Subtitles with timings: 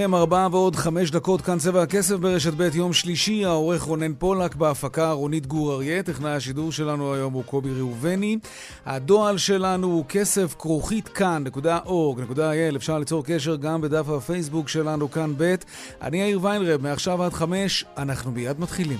[0.00, 4.54] לכם, ארבעה ועוד חמש דקות, כאן צבע הכסף ברשת ב' יום שלישי, העורך רונן פולק,
[4.54, 8.38] בהפקה רונית גור אריה, טכנאי השידור שלנו היום הוא קובי ראובני.
[8.86, 15.54] הדועל שלנו הוא כסף כרוכית כאן.org.il, אפשר ליצור קשר גם בדף הפייסבוק שלנו כאן ב'.
[16.02, 18.98] אני יאיר ויינרב, מעכשיו עד חמש, אנחנו מיד מתחילים.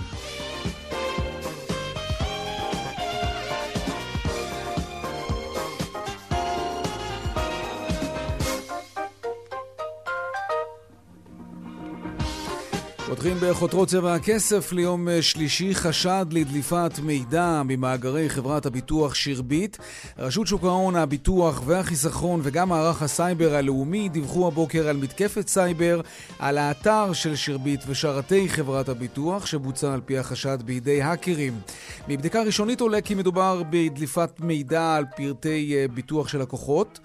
[13.22, 19.76] פותחים בכותרות צבע הכסף ליום אה, שלישי חשד לדליפת מידע ממאגרי חברת הביטוח שירביט.
[20.18, 26.00] רשות שוק ההון, הביטוח והחיסכון וגם מערך הסייבר הלאומי דיווחו הבוקר על מתקפת סייבר
[26.38, 31.60] על האתר של שירביט ושרתי חברת הביטוח שבוצע על פי החשד בידי האקרים.
[32.08, 36.98] מבדיקה ראשונית עולה כי מדובר בדליפת מידע על פרטי אה, ביטוח של לקוחות.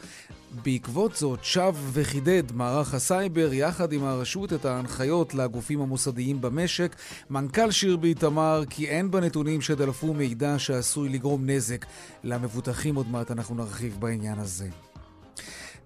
[0.63, 6.95] בעקבות זאת שב וחידד מערך הסייבר יחד עם הרשות את ההנחיות לגופים המוסדיים במשק.
[7.29, 11.85] מנכ"ל שירביט אמר כי אין בנתונים שדלפו מידע שעשוי לגרום נזק
[12.23, 12.95] למבוטחים.
[12.95, 14.67] עוד מעט אנחנו נרחיב בעניין הזה.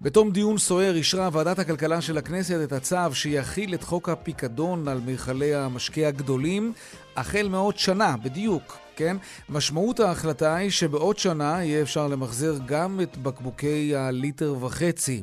[0.02, 5.00] בתום דיון סוער אישרה ועדת הכלכלה של הכנסת את הצו שיכיל את חוק הפיקדון על
[5.06, 6.72] מכלי המשקה הגדולים
[7.16, 8.78] החל מעוד שנה, בדיוק.
[9.00, 9.16] כן?
[9.48, 15.22] משמעות ההחלטה היא שבעוד שנה יהיה אפשר למחזר גם את בקבוקי הליטר וחצי.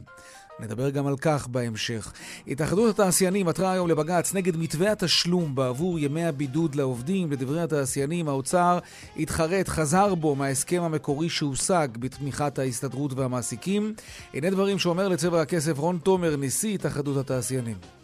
[0.59, 2.14] נדבר גם על כך בהמשך.
[2.48, 7.32] התאחדות התעשיינים עתרה היום לבג"ץ נגד מתווה התשלום בעבור ימי הבידוד לעובדים.
[7.32, 8.80] לדברי התעשיינים, האוצר
[9.17, 13.93] התחרט, חזר בו מההסכם המקורי שהושג בתמיכת ההסתדרות והמעסיקים.
[14.33, 17.96] הנה דברים שאומר לצבע הכסף רון תומר, נשיא התאחדות התעשיינים.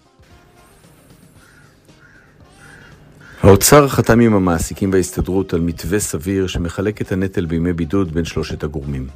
[3.43, 8.63] האוצר חתם עם המעסיקים וההסתדרות על מתווה סביר שמחלק את הנטל בימי בידוד בין שלושת
[8.63, 9.07] הגורמים.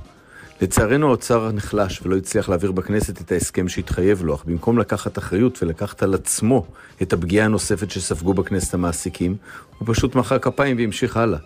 [0.61, 5.63] לצערנו האוצר נחלש ולא הצליח להעביר בכנסת את ההסכם שהתחייב לו, אך במקום לקחת אחריות
[5.63, 6.65] ולקחת על עצמו
[7.01, 9.35] את הפגיעה הנוספת שספגו בכנסת המעסיקים,
[9.77, 11.39] הוא פשוט מחא כפיים והמשיך הלאה.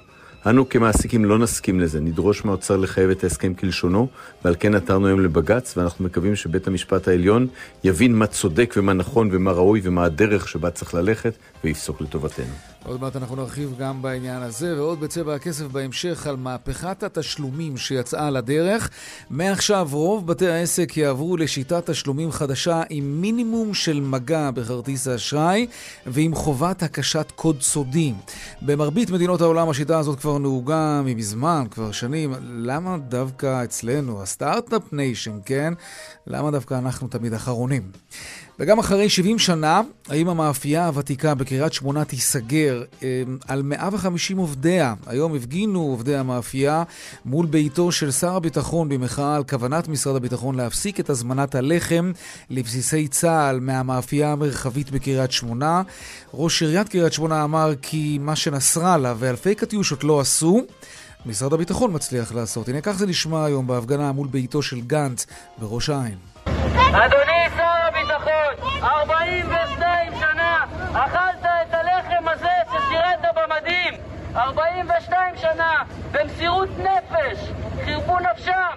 [0.46, 4.08] אנו כמעסיקים לא נסכים לזה, נדרוש מהאוצר לחייב את ההסכם כלשונו,
[4.46, 7.48] ועל כן עתרנו היום לבג"ץ, ואנחנו מקווים שבית המשפט העליון
[7.84, 11.34] יבין מה צודק ומה נכון ומה ראוי ומה הדרך שבה צריך ללכת,
[11.64, 12.54] ויפסוק לטובתנו.
[12.86, 18.30] עוד מעט אנחנו נרחיב גם בעניין הזה, ועוד בצבע הכסף בהמשך על מהפכת התשלומים שיצאה
[18.30, 18.90] לדרך.
[19.30, 25.68] מעכשיו רוב בתי העסק יעברו לשיטת תשלומים חדשה עם מינימום של מגע בכרטיס האשראי
[26.06, 28.14] ועם חובת הקשת קוד סודי.
[28.62, 32.34] במרבית מדינות העולם השיטה הזאת כבר נהוגה ממזמן, כבר שנים.
[32.42, 35.74] למה דווקא אצלנו, ה Start-Up Nation, כן?
[36.28, 37.82] למה דווקא אנחנו תמיד אחרונים?
[38.60, 44.94] וגם אחרי 70 שנה, האם המאפייה הוותיקה בקריית שמונה תיסגר אה, על 150 עובדיה?
[45.06, 46.84] היום הפגינו עובדי המאפייה
[47.26, 52.12] מול ביתו של שר הביטחון במחאה על כוונת משרד הביטחון להפסיק את הזמנת הלחם
[52.50, 55.82] לבסיסי צה"ל מהמאפייה המרחבית בקריית שמונה.
[56.34, 60.62] ראש עיריית קריית שמונה אמר כי מה שנסראללה ואלפי קטיושות לא עשו,
[61.26, 62.70] משרד הביטחון מצליח לעשות.
[62.70, 65.26] הנה כך זה נשמע היום בהפגנה מול ביתו של גנץ
[65.58, 66.31] בראש העין.
[66.94, 73.94] אדוני שר הביטחון, 42 שנה אכלת את הלחם הזה ששירת במדים.
[74.36, 77.50] 42 שנה במסירות נפש,
[77.86, 78.72] חירפו נפשם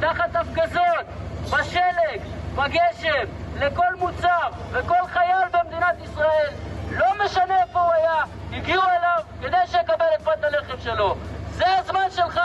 [0.00, 1.06] תחת הפגזות,
[1.44, 2.20] בשלג,
[2.54, 3.24] בגשם,
[3.58, 6.50] לכל מוצר וכל חייל במדינת ישראל.
[6.90, 11.16] לא משנה איפה הוא היה, הגיעו אליו כדי שיקבל את פת הלחם שלו.
[11.50, 12.40] זה הזמן שלך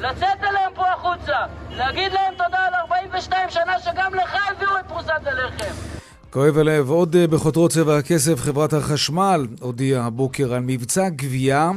[0.00, 1.36] לצאת אליהם פה החוצה,
[1.70, 5.99] להגיד להם תודה על 42 שנה שגם לך הביאו את פרוסת הלחם.
[6.32, 6.90] כואב הלב.
[6.90, 11.70] עוד אה, בחותרות צבע הכסף, חברת החשמל הודיעה הבוקר על מבצע גבייה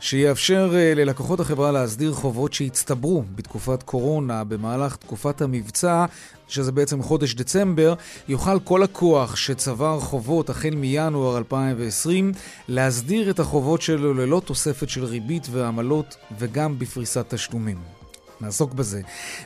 [0.00, 6.04] שיאפשר אה, ללקוחות החברה להסדיר חובות שהצטברו בתקופת קורונה במהלך תקופת המבצע
[6.48, 7.94] שזה בעצם חודש דצמבר,
[8.28, 12.32] יוכל כל לקוח שצבר חובות החל מינואר 2020
[12.68, 17.99] להסדיר את החובות שלו ללא תוספת של ריבית ועמלות וגם בפריסת תשלומים.
[18.40, 19.00] נעסוק בזה.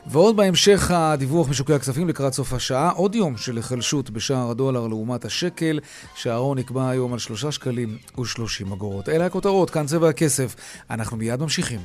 [0.07, 5.25] ועוד בהמשך הדיווח משוקי הכספים לקראת סוף השעה, עוד יום של היחלשות בשער הדולר לעומת
[5.25, 5.79] השקל,
[6.15, 9.09] שערו נקבע היום על 3 שקלים ו-30 אגורות.
[9.09, 10.55] אלה הכותרות, כאן צבע הכסף.
[10.89, 11.79] אנחנו מיד ממשיכים.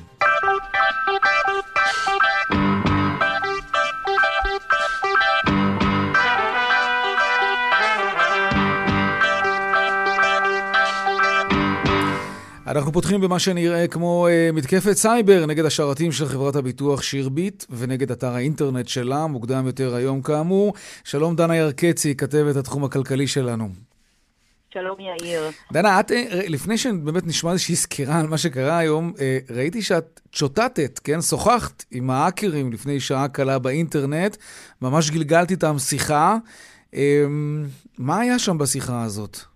[12.70, 18.11] אנחנו פותחים במה שנראה כמו uh, מתקפת סייבר נגד השרתים של חברת הביטוח שירביט ונגד
[18.11, 20.75] אתר האינטרנט שלה, מוקדם יותר היום כאמור.
[21.05, 23.69] שלום דנה ירקצי, כתבת התחום הכלכלי שלנו.
[24.75, 25.50] שלום יאיר.
[25.72, 30.20] דנה, את, אה, לפני שבאמת נשמע איזושהי סקירה על מה שקרה היום, אה, ראיתי שאת
[30.32, 31.23] צ'וטטת, כן?
[31.23, 34.37] שוחחת עם האקרים לפני שעה קלה באינטרנט,
[34.82, 36.37] ממש גלגלתי איתם שיחה.
[37.99, 39.50] מה היה שם בשיחה הזאת?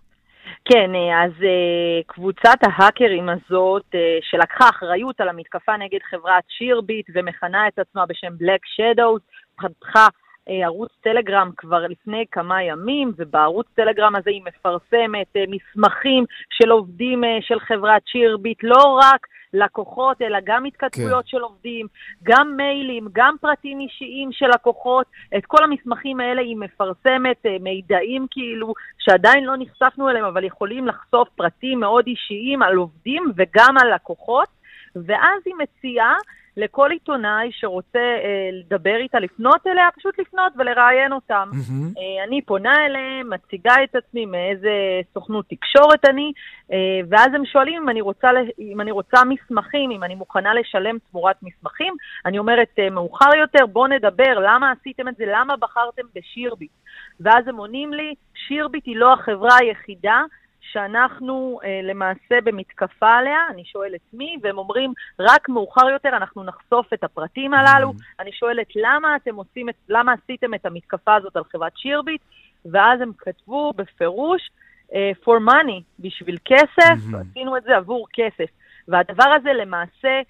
[0.65, 7.05] כן, אה, אז uh, קבוצת ההאקרים הזאת, uh, שלקחה אחריות על המתקפה נגד חברת שירביט
[7.13, 9.21] ומכנה את עצמה בשם Black Shadows,
[9.55, 10.07] פתחה
[10.47, 17.59] ערוץ טלגרם כבר לפני כמה ימים, ובערוץ טלגרם הזה היא מפרסמת מסמכים של עובדים של
[17.59, 21.29] חברת שירביט, לא רק לקוחות, אלא גם התכתבויות כן.
[21.29, 21.87] של עובדים,
[22.23, 25.05] גם מיילים, גם פרטים אישיים של לקוחות.
[25.37, 30.87] את כל המסמכים האלה היא מפרסמת, אה, מידעים כאילו, שעדיין לא נחשפנו אליהם, אבל יכולים
[30.87, 34.47] לחשוף פרטים מאוד אישיים על עובדים וגם על לקוחות.
[34.95, 36.15] ואז היא מציעה
[36.57, 41.49] לכל עיתונאי שרוצה אה, לדבר איתה, לפנות אליה, פשוט לפנות ולראיין אותם.
[41.51, 41.99] Mm-hmm.
[41.99, 44.69] אה, אני פונה אליהם, מציגה את עצמי מאיזה
[45.13, 46.31] סוכנות תקשורת אני,
[46.71, 48.27] אה, ואז הם שואלים אם אני, רוצה,
[48.59, 51.93] אם אני רוצה מסמכים, אם אני מוכנה לשלם תמורת מסמכים.
[52.25, 55.23] אני אומרת, אה, מאוחר יותר, בואו נדבר, למה עשיתם את זה?
[55.27, 56.71] למה בחרתם בשירביט?
[57.19, 58.13] ואז הם עונים לי,
[58.47, 60.23] שירביט היא לא החברה היחידה
[60.71, 66.93] שאנחנו אה, למעשה במתקפה עליה, אני שואלת מי, והם אומרים, רק מאוחר יותר אנחנו נחשוף
[66.93, 67.89] את הפרטים הללו.
[67.89, 68.19] Mm-hmm.
[68.19, 72.21] אני שואלת, למה אתם עושים את, למה עשיתם את המתקפה הזאת על חברת שירביט?
[72.65, 74.49] ואז הם כתבו בפירוש,
[74.93, 77.17] אה, for money, בשביל כסף, mm-hmm.
[77.31, 78.49] עשינו את זה עבור כסף.
[78.87, 80.21] והדבר הזה למעשה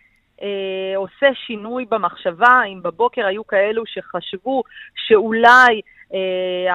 [0.42, 4.64] אה, עושה שינוי במחשבה, אם בבוקר היו כאלו שחשבו
[4.96, 5.82] שאולי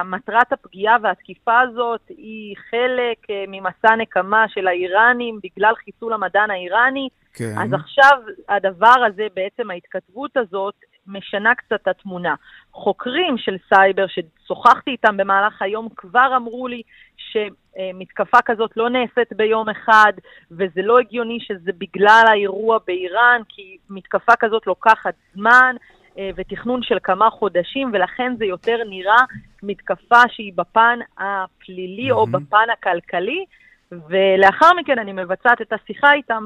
[0.05, 7.09] מטרת הפגיעה והתקיפה הזאת היא חלק uh, ממסע נקמה של האיראנים בגלל חיסול המדען האיראני.
[7.33, 7.53] כן.
[7.57, 8.17] אז עכשיו
[8.49, 10.75] הדבר הזה, בעצם ההתכתבות הזאת,
[11.07, 12.35] משנה קצת את התמונה.
[12.71, 16.81] חוקרים של סייבר ששוחחתי איתם במהלך היום כבר אמרו לי
[17.17, 20.13] שמתקפה כזאת לא נעשית ביום אחד,
[20.51, 25.75] וזה לא הגיוני שזה בגלל האירוע באיראן, כי מתקפה כזאת לוקחת זמן.
[26.17, 29.23] אה, ותכנון של כמה חודשים, ולכן זה יותר נראה
[29.63, 32.13] מתקפה שהיא בפן הפלילי mm-hmm.
[32.13, 33.45] או בפן הכלכלי,
[33.91, 36.45] ולאחר מכן אני מבצעת את השיחה איתם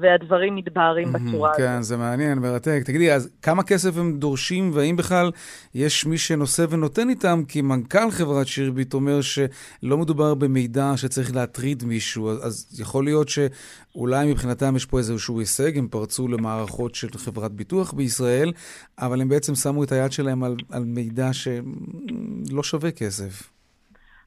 [0.00, 1.76] והדברים מתבהרים mm-hmm, בצורה כן, הזאת.
[1.76, 2.82] כן, זה מעניין, מרתק.
[2.84, 5.30] תגידי, אז כמה כסף הם דורשים, והאם בכלל
[5.74, 7.42] יש מי שנושא ונותן איתם?
[7.48, 14.30] כי מנכ"ל חברת שירביט אומר שלא מדובר במידע שצריך להטריד מישהו, אז יכול להיות שאולי
[14.30, 18.52] מבחינתם יש פה איזשהו הישג, הם פרצו למערכות של חברת ביטוח בישראל,
[18.98, 23.50] אבל הם בעצם שמו את היד שלהם על, על מידע שלא שווה כסף.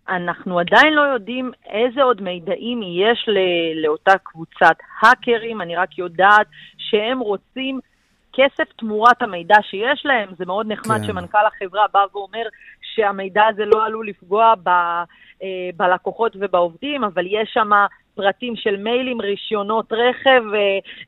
[0.10, 3.30] אנחנו עדיין לא יודעים איזה עוד מידעים יש
[3.76, 6.48] לאותה קבוצת האקרים, אני רק יודעת
[6.78, 7.80] שהם רוצים
[8.34, 10.30] כסף תמורת המידע שיש להם.
[10.38, 11.04] זה מאוד נחמד כן.
[11.04, 12.44] שמנכ"ל החברה בא ואומר
[12.82, 17.70] שהמידע הזה לא עלול לפגוע ב, אה, בלקוחות ובעובדים, אבל יש שם
[18.16, 20.60] פרטים של מיילים, רישיונות רכב, אה,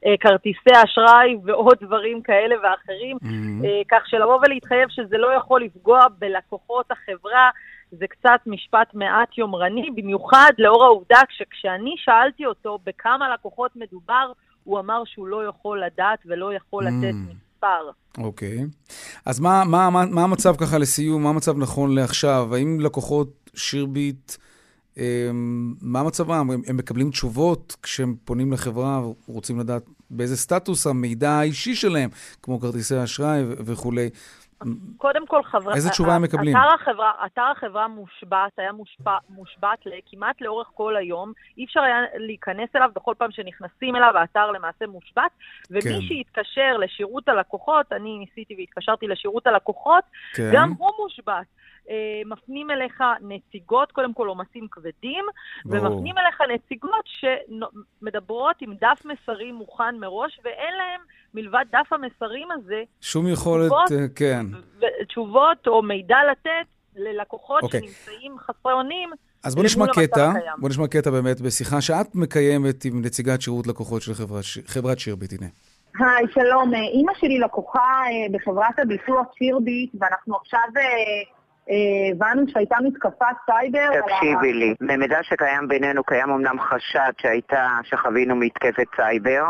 [0.05, 3.65] אה, כרטיסי אשראי ועוד דברים כאלה ואחרים, mm-hmm.
[3.65, 7.49] אה, כך שלבוא ולהתחייב שזה לא יכול לפגוע בלקוחות החברה,
[7.99, 14.31] זה קצת משפט מעט יומרני, במיוחד לאור העובדה שכשאני שאלתי אותו בכמה לקוחות מדובר,
[14.63, 16.89] הוא אמר שהוא לא יכול לדעת ולא יכול mm.
[16.89, 17.91] לתת מספר.
[18.17, 18.59] אוקיי.
[18.59, 18.91] Okay.
[19.25, 21.23] אז מה, מה, מה, מה המצב ככה לסיום?
[21.23, 22.55] מה המצב נכון לעכשיו?
[22.55, 24.31] האם לקוחות שירביט,
[24.97, 26.51] אמ, מה מצבם?
[26.51, 32.09] הם, הם מקבלים תשובות כשהם פונים לחברה ורוצים לדעת באיזה סטטוס המידע האישי שלהם,
[32.41, 34.09] כמו כרטיסי אשראי וכולי.
[34.97, 35.75] קודם כל, חברה...
[35.75, 36.57] איזה תשובה הם מקבלים?
[36.57, 41.33] אתר החברה, אתר החברה מושבת, היה מושפע, מושבת כמעט לאורך כל היום.
[41.57, 45.31] אי אפשר היה להיכנס אליו בכל פעם שנכנסים אליו, האתר למעשה מושבת.
[45.71, 46.01] ומי כן.
[46.01, 50.03] שהתקשר לשירות הלקוחות, אני ניסיתי והתקשרתי לשירות הלקוחות,
[50.35, 50.49] כן.
[50.53, 51.45] גם הוא מושבת.
[51.89, 55.25] אה, מפנים אליך נציגות, קודם כל עומסים כבדים,
[55.65, 55.85] ברור.
[55.85, 61.01] ומפנים אליך נציגות שמדברות עם דף מסרים מוכן מראש, ואין להם,
[61.35, 64.45] מלבד דף המסרים הזה, שום יכולת, תשובות, אה, כן.
[65.07, 67.65] תשובות או מידע לתת ללקוחות okay.
[67.65, 67.81] אוקיי.
[67.81, 69.09] שנמצאים חסרי אונים.
[69.43, 74.01] אז בוא נשמע קטע, בוא נשמע קטע באמת בשיחה שאת מקיימת עם נציגת שירות לקוחות
[74.01, 75.49] של חברת, חברת שירביט, הנה.
[75.99, 76.73] היי, שלום.
[76.73, 80.69] אה, אימא שלי לקוחה בחברת הביטוח שירביט, ואנחנו עכשיו
[81.69, 84.01] הבנו שהייתה מתקפת סייבר.
[84.01, 89.45] תקשיבי לי, במידע שקיים בינינו קיים אמנם חשד שהייתה, שחווינו מתקפת סייבר.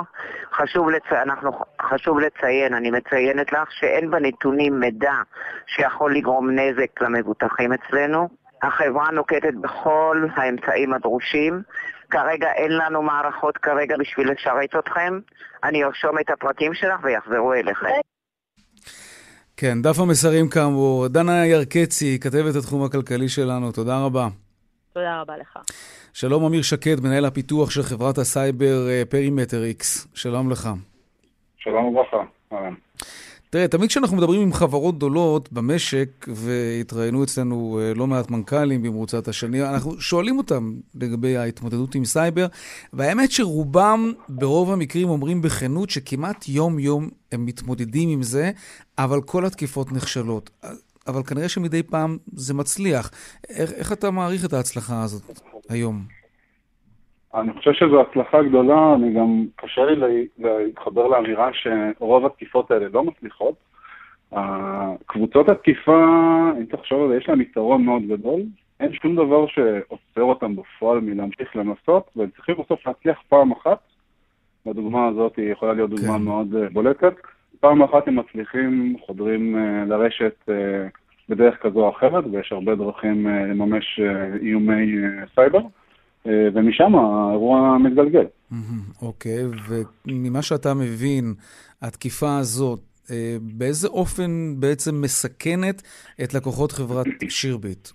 [0.54, 1.12] חשוב, לצ...
[1.12, 1.52] אנחנו...
[1.82, 5.16] חשוב לציין, אני מציינת לך, שאין בנתונים מידע
[5.68, 8.30] שיכול לגרום נזק למבוטחים אצלנו.
[8.62, 11.62] החברה נוקטת בכל האמצעים הדרושים
[12.10, 15.20] כרגע אין לנו מערכות כרגע בשביל לשרת אתכם.
[15.64, 17.88] אני ארשום את הפרטים שלך ויחזרו אליכם.
[19.58, 21.08] כן, דף המסרים כאמור.
[21.08, 24.28] דנה ירקצקי, כתבת התחום הכלכלי שלנו, תודה רבה.
[24.94, 25.60] תודה רבה לך.
[26.14, 30.08] שלום אמיר שקד, מנהל הפיתוח של חברת הסייבר אה, פרימטר X.
[30.16, 30.70] שלום לך.
[31.58, 32.18] שלום וברכה.
[32.54, 32.74] אהלן.
[33.56, 39.28] תראה, תמיד כשאנחנו מדברים עם חברות גדולות במשק, והתראיינו אצלנו אה, לא מעט מנכ"לים במרוצת
[39.28, 42.48] השנים, אנחנו שואלים אותם לגבי ההתמודדות עם סייבר,
[42.94, 48.52] והאמת שרובם ברוב המקרים אומרים בכנות שכמעט יום-יום הם מתמודדים עם זה,
[48.98, 50.50] אבל כל התקיפות נכשלות.
[51.08, 53.12] אבל כנראה שמדי פעם זה מצליח.
[53.50, 56.06] איך, איך אתה מעריך את ההצלחה הזאת היום?
[57.36, 63.04] אני חושב שזו הצלחה גדולה, אני גם, קשה לי להתחבר לאמירה שרוב התקיפות האלה לא
[63.04, 63.56] מצליחות.
[65.06, 66.04] קבוצות התקיפה,
[66.58, 68.42] אם תחשוב על זה, יש להן יתרון מאוד גדול.
[68.80, 73.80] אין שום דבר שעוצר אותם בפועל מלהמשיך לנסות, והם צריכים בסוף להצליח פעם אחת.
[74.66, 76.24] והדוגמה הזאת היא יכולה להיות דוגמה כן.
[76.24, 77.14] מאוד אה, בולטת.
[77.60, 80.52] פעם אחת הם מצליחים, חודרים uh, לרשת uh,
[81.30, 84.00] בדרך כזו או אחרת, ויש הרבה דרכים לממש
[84.42, 84.96] איומי
[85.36, 85.60] סייבר.
[86.26, 88.26] ומשם האירוע מתגלגל.
[89.02, 89.44] אוקיי,
[90.08, 91.34] וממה שאתה מבין,
[91.82, 92.80] התקיפה הזאת,
[93.42, 95.82] באיזה אופן בעצם מסכנת
[96.24, 97.90] את לקוחות חברת שירביט?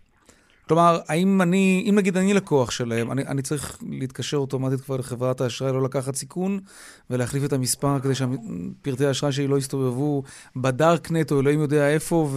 [0.69, 5.41] כלומר, האם אני, אם נגיד אני לקוח שלהם, אני, אני צריך להתקשר אוטומטית כבר לחברת
[5.41, 6.59] האשראי, לא לקחת סיכון,
[7.11, 10.23] ולהחליף את המספר כדי שפרטי האשראי שלי לא יסתובבו
[10.57, 12.29] בדארקנט או אלוהים יודע איפה,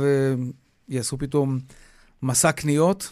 [0.89, 1.59] ויעשו פתאום
[2.23, 3.11] מסע קניות?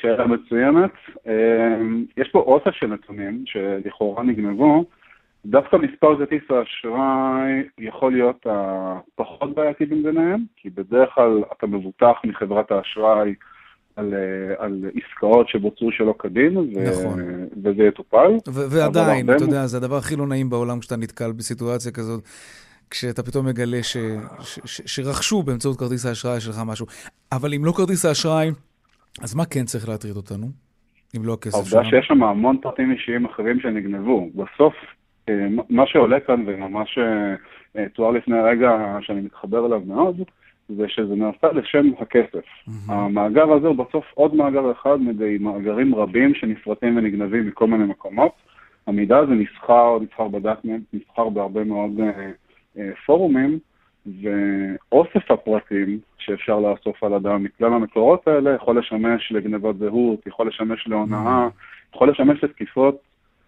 [0.00, 0.90] שאלה מצוינת.
[1.26, 4.84] אמ, יש פה אוסף של נתונים שלכאורה נגנבו.
[5.46, 12.70] דווקא מספר כרטיס האשראי יכול להיות הפחות בעייתי ביניהם, כי בדרך כלל אתה מבוטח מחברת
[12.70, 13.34] האשראי
[13.96, 17.20] על, אה, על עסקאות שבוצעו שלא כדין, ו, נכון.
[17.62, 18.32] וזה יטופל.
[18.70, 22.24] ועדיין, אתה יודע, זה הדבר הכי לא נעים בעולם כשאתה נתקל בסיטואציה כזאת.
[22.90, 23.96] כשאתה פתאום מגלה ש,
[24.40, 26.86] ש, ש, שרכשו באמצעות כרטיס האשראי שלך משהו.
[27.32, 28.50] אבל אם לא כרטיס האשראי,
[29.22, 30.46] אז מה כן צריך להטריד אותנו,
[31.16, 31.80] אם לא הכסף שלנו?
[31.82, 34.28] העובדה שיש שם המון פרטים אישיים אחרים שנגנבו.
[34.34, 34.74] בסוף,
[35.28, 36.98] אה, מה שעולה כאן וממש
[37.94, 40.22] תואר לפני רגע שאני מתחבר אליו מאוד,
[40.68, 42.34] זה שזה נעשה לשם הכסף.
[42.38, 42.92] Mm-hmm.
[42.92, 48.32] המאגר הזה הוא בסוף עוד מאגר אחד מדי מאגרים רבים שנפרטים ונגנבים מכל מיני מקומות.
[48.86, 52.30] המידע הזה נסחר, נסחר בדאטנט, נסחר בהרבה מאוד אה,
[52.78, 53.58] אה, פורומים,
[54.22, 60.88] ואוסף הפרטים שאפשר לאסוף על אדם מכלל המקורות האלה יכול לשמש לגנבת זהות, יכול לשמש
[60.88, 61.94] להונאה, mm-hmm.
[61.94, 62.98] יכול לשמש לתקיפות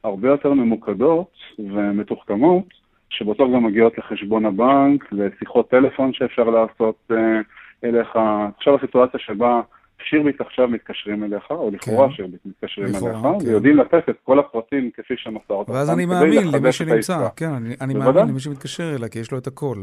[0.04, 2.64] הרבה יותר ממוקדות ומתוחכמות,
[3.10, 7.40] שבסוף גם מגיעות לחשבון הבנק, לשיחות טלפון שאפשר לעשות אה,
[7.84, 8.18] אליך.
[8.56, 9.60] עכשיו הסיטואציה שבה
[10.02, 12.14] שירביט עכשיו מתקשרים אליך, או לכאורה כן.
[12.14, 13.48] שירביט מתקשרים לכאורה, אליך, כן.
[13.48, 15.72] ויודעים לתת את כל הפרטים כפי שמסר אותם.
[15.72, 19.38] ואז אני מאמין למי שנמצא, כן, אני, אני מאמין למי שמתקשר אליי, כי יש לו
[19.38, 19.76] את הכל.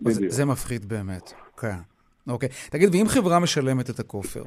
[0.00, 0.32] בדיוק.
[0.32, 1.76] זה מפחיד באמת, כן.
[2.28, 2.48] אוקיי.
[2.70, 4.42] תגיד, ואם חברה משלמת את הכופר,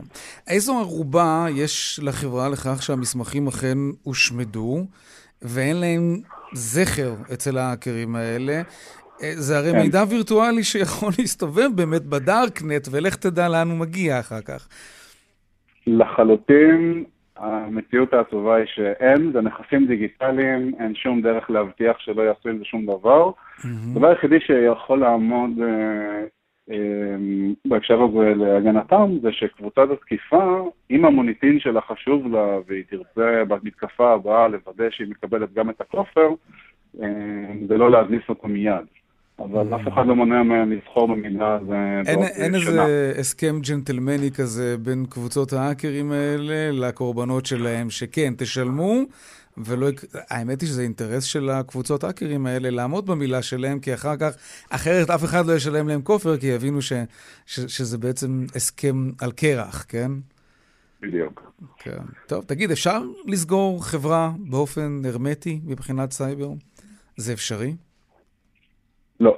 [0.48, 4.86] איזו ערובה יש לחברה לכך שהמסמכים אכן הושמדו,
[5.42, 6.22] ואין להם
[6.54, 8.62] זכר אצל ההאקרים האלה.
[9.24, 9.82] אה, זה הרי כן.
[9.82, 14.68] מידע וירטואלי שיכול להסתובב באמת בדארקנט, ולך תדע לאן הוא מגיע אחר כך.
[15.88, 17.04] לחלוטין,
[17.42, 22.66] המציאות העצובה היא שאין, זה נכסים דיגיטליים, אין שום דרך להבטיח שלא יעשו עם זה
[22.66, 23.32] שום דבר.
[23.92, 26.26] הדבר היחידי שיכול לעמוד אה,
[26.72, 34.14] אמ, בהקשר הזה להגנתם, זה שקבוצת התקיפה, אם המוניטין שלה חשוב לה והיא תרצה במתקפה
[34.14, 36.30] הבאה לוודא שהיא מקבלת גם את הכופר,
[37.00, 38.86] אמ, זה לא להדליס אותו מיד.
[39.40, 44.76] אבל אף אחד לא מונע מהם לבחור במידע הזה אין, אין איזה הסכם ג'נטלמני כזה
[44.78, 49.02] בין קבוצות ההאקרים האלה לקורבנות שלהם, שכן, תשלמו,
[49.58, 49.88] ולא...
[50.14, 54.36] האמת היא שזה אינטרס של הקבוצות האקרים האלה לעמוד במילה שלהם, כי אחר כך,
[54.70, 56.94] אחרת אף אחד לא ישלם להם כופר, כי יבינו ש,
[57.46, 60.12] ש, שזה בעצם הסכם על קרח, כן?
[61.02, 61.52] בדיוק.
[61.78, 62.02] כן.
[62.28, 66.50] טוב, תגיד, אפשר לסגור חברה באופן הרמטי מבחינת סייבר?
[67.18, 67.76] זה אפשרי?
[69.22, 69.38] לא.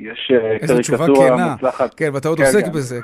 [0.00, 1.94] יש אה, קריקטורה מוצלחת.
[1.94, 3.00] כן, ואתה עוד כן, עוסק בזה.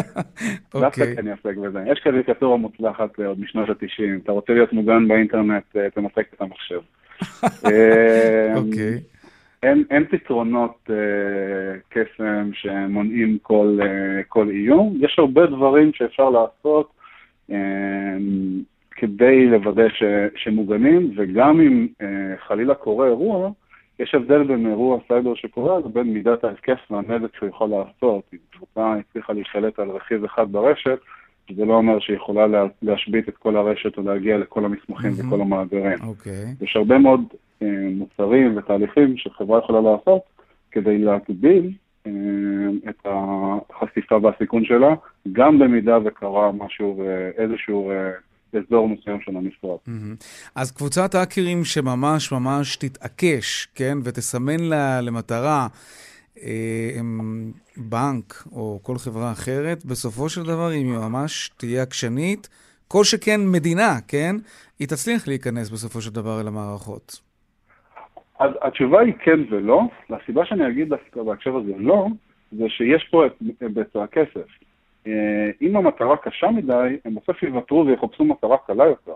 [0.74, 1.14] אוקיי.
[1.18, 1.80] אני עוסק בזה.
[1.86, 4.22] יש קריקטורה מוצלחת אה, עוד משנות ה-90.
[4.24, 6.80] אתה רוצה להיות מוגן באינטרנט, אה, תנתק את המחשב.
[8.56, 9.00] אוקיי.
[9.62, 10.90] אין פתרונות
[11.88, 13.38] קסם שמונעים
[14.28, 14.96] כל איום.
[15.00, 16.92] יש הרבה דברים שאפשר לעשות
[18.90, 19.86] כדי לוודא
[20.36, 21.86] שמוגנים, וגם אם
[22.46, 23.50] חלילה קורה אירוע,
[23.98, 28.24] יש הבדל בין אירוע סייבר שקורה לבין מידת ההתקף והנזק שהוא יכול לעשות.
[28.32, 30.98] אם קבוצה הצליחה להשתלט על רכיב אחד ברשת,
[31.56, 35.28] זה לא אומר שהיא יכולה לה, להשבית את כל הרשת או להגיע לכל המסמכים מהמם.
[35.28, 35.98] וכל המאגרים.
[36.02, 36.44] אוקיי.
[36.60, 37.20] יש הרבה מאוד
[37.62, 40.22] אה, מוצרים ותהליכים שחברה יכולה לעשות
[40.70, 41.70] כדי להגביל
[42.06, 42.10] אה,
[42.88, 44.94] את החשיפה והסיכון שלה,
[45.32, 48.10] גם במידה וקרה משהו, אה, איזשהו אה,
[48.54, 49.78] אזור מסוים של המשרד.
[49.86, 50.14] מהמם.
[50.54, 55.66] אז קבוצת האקרים שממש ממש תתעקש, כן, ותסמן לה למטרה
[56.42, 57.00] אה,
[57.76, 62.48] בנק או כל חברה אחרת, בסופו של דבר, אם היא ממש תהיה עקשנית,
[62.88, 64.36] כל שכן מדינה, כן,
[64.78, 67.20] היא תצליח להיכנס בסופו של דבר אל המערכות.
[68.38, 69.80] אז התשובה היא כן ולא.
[70.10, 72.06] והסיבה שאני אגיד דווקא בהקשר הזה לא,
[72.52, 74.48] זה שיש פה את היבט הכסף.
[75.06, 79.14] אה, אם המטרה קשה מדי, הם בסוף יוותרו ויחפשו מטרה קלה יותר.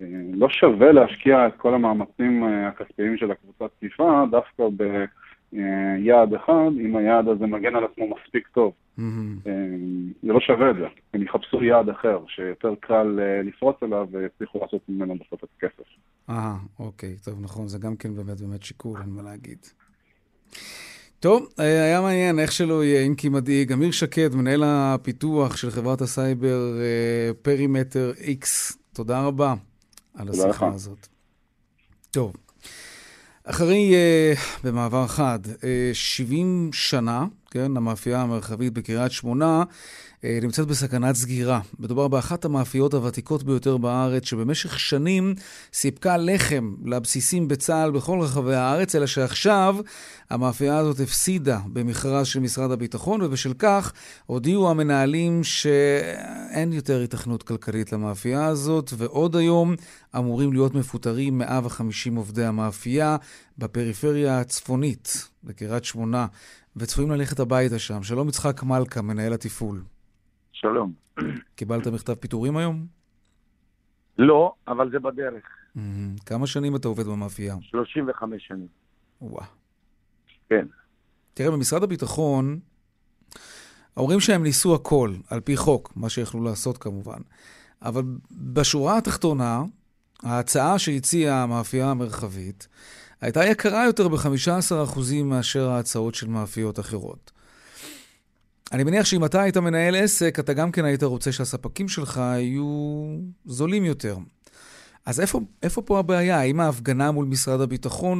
[0.00, 6.70] אה, לא שווה להשקיע את כל המאמצים אה, הכספיים של הקבוצת תקיפה דווקא ביעד אחד,
[6.80, 8.72] אם היעד הזה מגן על עצמו מספיק טוב.
[10.22, 10.86] זה לא שווה את זה.
[11.14, 15.88] הם יחפשו יעד אחר, שיותר קל לפרוץ אליו ויצליחו לעשות ממנו בסוף את הכסף.
[16.30, 19.58] אה, אוקיי, טוב, נכון, זה גם כן באמת באמת שיקול, אין מה להגיד.
[21.20, 23.72] טוב, אה, היה מעניין, איך שלא יהיה, אם כי מדאיג.
[23.72, 29.54] אמיר שקד, מנהל הפיתוח של חברת הסייבר אה, פרימטר X, תודה רבה
[30.14, 30.62] על השיחה לך.
[30.74, 31.06] הזאת.
[32.10, 32.32] טוב,
[33.44, 34.32] אחרי, אה,
[34.64, 39.64] במעבר חד, אה, 70 שנה, כן, המאפייה המרחבית בקריית שמונה
[40.24, 41.60] נמצאת בסכנת סגירה.
[41.78, 45.34] מדובר באחת המאפיות הוותיקות ביותר בארץ, שבמשך שנים
[45.72, 49.76] סיפקה לחם לבסיסים בצה"ל בכל רחבי הארץ, אלא שעכשיו
[50.30, 53.92] המאפייה הזאת הפסידה במכרז של משרד הביטחון, ובשל כך
[54.26, 59.74] הודיעו המנהלים שאין יותר התכנות כלכלית למאפייה הזאת, ועוד היום
[60.16, 63.16] אמורים להיות מפוטרים 150 עובדי המאפייה
[63.58, 66.26] בפריפריה הצפונית, בקריית שמונה,
[66.76, 68.02] וצפויים ללכת הביתה שם.
[68.02, 69.82] שלום יצחק מלכה, מנהל התפעול.
[70.60, 70.92] שלום.
[71.54, 72.86] קיבלת מכתב פיטורים היום?
[74.18, 75.44] לא, אבל זה בדרך.
[75.74, 76.16] מהמם.
[76.26, 77.56] כמה שנים אתה עובד במאפייה?
[77.60, 78.66] 35 שנים.
[79.22, 79.44] וואו.
[80.48, 80.66] כן.
[81.34, 82.58] תראה, במשרד הביטחון
[83.96, 87.20] אומרים שהם ניסו הכל, על פי חוק, מה שיכלו לעשות כמובן.
[87.82, 89.62] אבל בשורה התחתונה,
[90.22, 92.68] ההצעה שהציעה המאפייה המרחבית
[93.20, 97.32] הייתה יקרה יותר ב-15% מאשר ההצעות של מאפיות אחרות.
[98.72, 102.64] אני מניח שאם אתה היית מנהל עסק, אתה גם כן היית רוצה שהספקים שלך יהיו
[103.44, 104.16] זולים יותר.
[105.06, 106.40] אז איפה, איפה פה הבעיה?
[106.40, 108.18] האם ההפגנה מול משרד הביטחון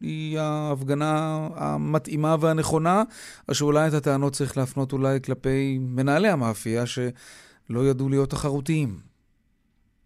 [0.00, 3.02] היא ההפגנה המתאימה והנכונה,
[3.48, 8.88] או שאולי את הטענות צריך להפנות אולי כלפי מנהלי המאפייה שלא ידעו להיות תחרותיים?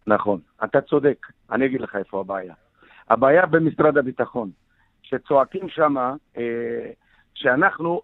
[0.07, 1.17] נכון, אתה צודק.
[1.51, 2.53] אני אגיד לך איפה הבעיה.
[3.09, 4.51] הבעיה במשרד הביטחון,
[5.01, 5.95] שצועקים שם
[6.37, 6.91] אה,
[7.33, 8.01] שאנחנו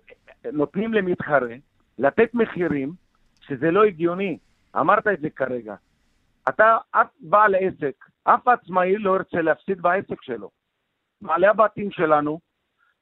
[0.52, 1.56] נותנים למתחרה
[2.00, 2.94] לתת מחירים
[3.42, 4.38] שזה לא הגיוני.
[4.80, 5.76] אמרת את זה כרגע.
[6.50, 10.50] אתה, אף בעל עסק, אף עצמאי לא ירצה להפסיד בעסק שלו.
[11.22, 12.40] בעלי הבתים שלנו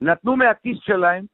[0.02, 1.26] נתנו מהכיס שלהם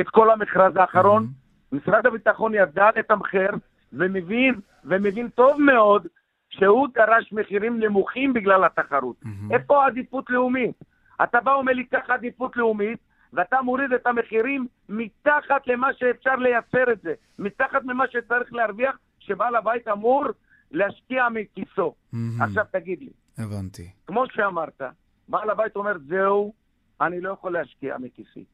[0.00, 1.28] את כל המכרז האחרון.
[1.72, 3.50] משרד הביטחון ידע לתמחר
[3.92, 6.06] ומבין, ומבין טוב מאוד
[6.50, 9.16] שהוא דרש מחירים נמוכים בגלל התחרות.
[9.22, 9.52] מהמם.
[9.52, 10.76] איפה העדיפות לאומית?
[11.22, 12.98] אתה בא ואומר לי, קח עדיפות לאומית,
[13.32, 19.56] ואתה מוריד את המחירים מתחת למה שאפשר לייצר את זה, מתחת למה שצריך להרוויח, שבעל
[19.56, 20.24] הבית אמור
[20.70, 21.94] להשקיע מכיסו.
[22.12, 22.42] מהמם.
[22.42, 23.90] עכשיו תגיד לי, הבנתי.
[24.06, 24.82] כמו שאמרת,
[25.28, 26.52] בעל הבית אומר, זהו,
[27.00, 28.44] אני לא יכול להשקיע מכיסי.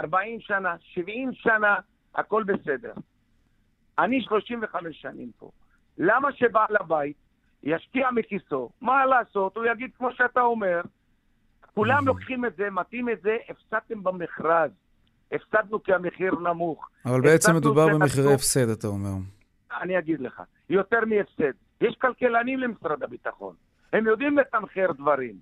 [0.00, 1.76] 40 שנה, 70 שנה,
[2.14, 2.92] הכל בסדר.
[3.98, 5.50] אני 35 שנים פה.
[5.98, 7.16] למה שבעל הבית
[7.62, 8.70] ישקיע מכיסו?
[8.80, 9.56] מה לעשות?
[9.56, 10.80] הוא יגיד, כמו שאתה אומר,
[11.76, 12.06] כולם.
[12.06, 14.70] לוקחים את זה, מתאים את זה, הפסדתם במכרז.
[15.32, 16.88] הפסדנו כי המחיר נמוך.
[17.04, 19.10] אבל בעצם מדובר במחירי הפסד, אתה אומר.
[19.80, 21.52] אני אגיד לך, יותר מהפסד.
[21.80, 23.54] יש כלכלנים למשרד הביטחון.
[23.92, 25.34] הם יודעים לתמחר דברים.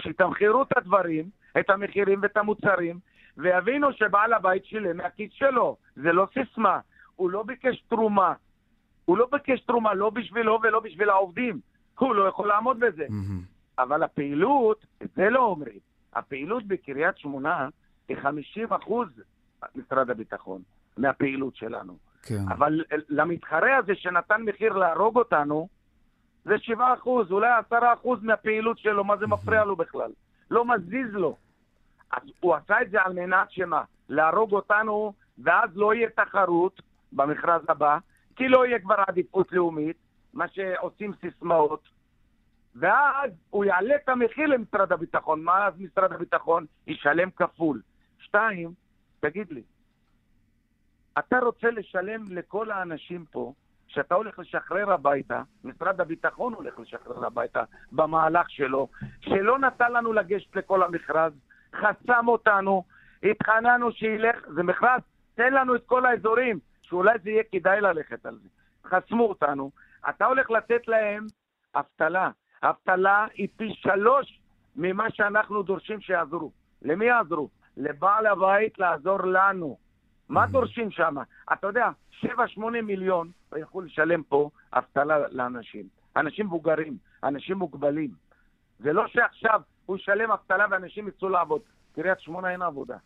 [0.00, 1.24] שיתמחרו את הדברים,
[1.60, 2.98] את המחירים ואת המוצרים,
[3.36, 5.76] ויבינו שבעל הבית שילם מהכיס שלו.
[5.96, 6.78] זה לא סיסמה.
[7.16, 8.32] הוא לא ביקש תרומה.
[9.04, 11.60] הוא לא ביקש תרומה, לא בשבילו ולא בשביל העובדים.
[11.98, 13.06] הוא לא יכול לעמוד בזה.
[13.08, 13.42] מהמם.
[13.82, 15.78] אבל הפעילות, את זה לא אומרים.
[16.12, 17.68] הפעילות בקריית שמונה
[18.08, 19.08] היא 50 אחוז
[19.74, 20.62] משרד הביטחון
[20.96, 21.96] מהפעילות שלנו.
[22.22, 22.48] כן.
[22.48, 25.68] אבל למתחרה הזה שנתן מחיר להרוג אותנו,
[26.44, 30.12] זה 7 אחוז, אולי 10 אחוז מהפעילות שלו, מה זה מפריע לו בכלל?
[30.50, 31.36] לא מזיז לו.
[32.12, 33.82] אז הוא עשה את זה על מנת שמה?
[34.08, 37.98] להרוג אותנו, ואז לא יהיה תחרות במכרז הבא,
[38.36, 39.96] כי לא יהיה כבר עדיפות לאומית,
[40.34, 41.88] מה שעושים סיסמאות,
[42.74, 45.42] ואז הוא יעלה את המחיר למשרד הביטחון.
[45.42, 47.80] מה אז משרד הביטחון ישלם כפול?
[48.18, 48.72] שתיים,
[49.20, 49.62] תגיד לי,
[51.18, 53.52] אתה רוצה לשלם לכל האנשים פה
[53.86, 58.88] שאתה הולך לשחרר הביתה, משרד הביטחון הולך לשחרר הביתה במהלך שלו,
[59.20, 61.32] שלא נתן לנו לגשת לכל המכרז,
[61.74, 62.84] חסם אותנו,
[63.22, 65.00] התחננו שילך, זה מכרז,
[65.34, 68.48] תן לנו את כל האזורים, שאולי זה יהיה כדאי ללכת על זה.
[68.88, 69.70] חסמו אותנו,
[70.08, 71.26] אתה הולך לתת להם
[71.74, 72.30] אבטלה.
[72.62, 74.40] אבטלה היא פי שלוש
[74.76, 76.52] ממה שאנחנו דורשים שיעזרו.
[76.82, 77.48] למי יעזרו?
[77.76, 79.76] לבעל הבית לעזור לנו.
[80.28, 81.14] מה דורשים שם?
[81.52, 81.88] אתה יודע,
[82.22, 82.26] 7-8
[82.82, 85.84] מיליון ילכו לשלם פה אבטלה לאנשים.
[86.16, 88.10] אנשים מבוגרים, אנשים מוגבלים.
[88.78, 91.60] זה לא שעכשיו הוא ישלם אבטלה ואנשים יצאו לעבוד.
[91.94, 92.96] קריית שמונה אין עבודה.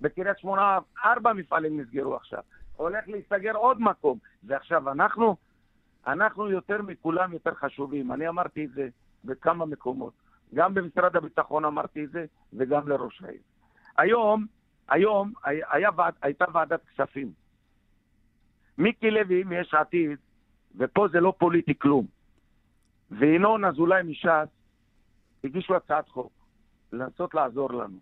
[0.00, 2.42] בקריית שמונה ארבע מפעלים נסגרו עכשיו.
[2.76, 4.18] הולך להיסגר עוד מקום.
[4.42, 5.36] ועכשיו אנחנו,
[6.06, 8.12] אנחנו יותר מכולם יותר חשובים.
[8.12, 8.88] אני אמרתי את זה
[9.24, 10.12] בכמה מקומות.
[10.54, 13.40] גם במשרד הביטחון אמרתי את זה, וגם לראש העיר.
[13.96, 14.46] היום,
[14.88, 15.90] היום היה,
[16.22, 17.32] הייתה ועדת כספים.
[18.78, 20.18] מיקי לוי מיש עתיד,
[20.76, 22.06] ופה זה לא פוליטי כלום,
[23.10, 24.48] וינון אזולאי מש"ס
[25.44, 26.32] הגישו הצעת חוק,
[26.92, 27.98] לנסות לעזור לנו.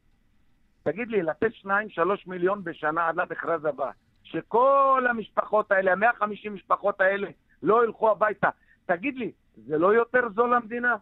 [0.83, 3.91] תגיד לי, לתת שניים, שלוש מיליון בשנה עד למכרז הבא,
[4.23, 7.29] שכל המשפחות האלה, ה-150 משפחות האלה,
[7.63, 8.49] לא ילכו הביתה.
[8.87, 9.31] תגיד לי,
[9.67, 10.97] זה לא יותר זול למדינה?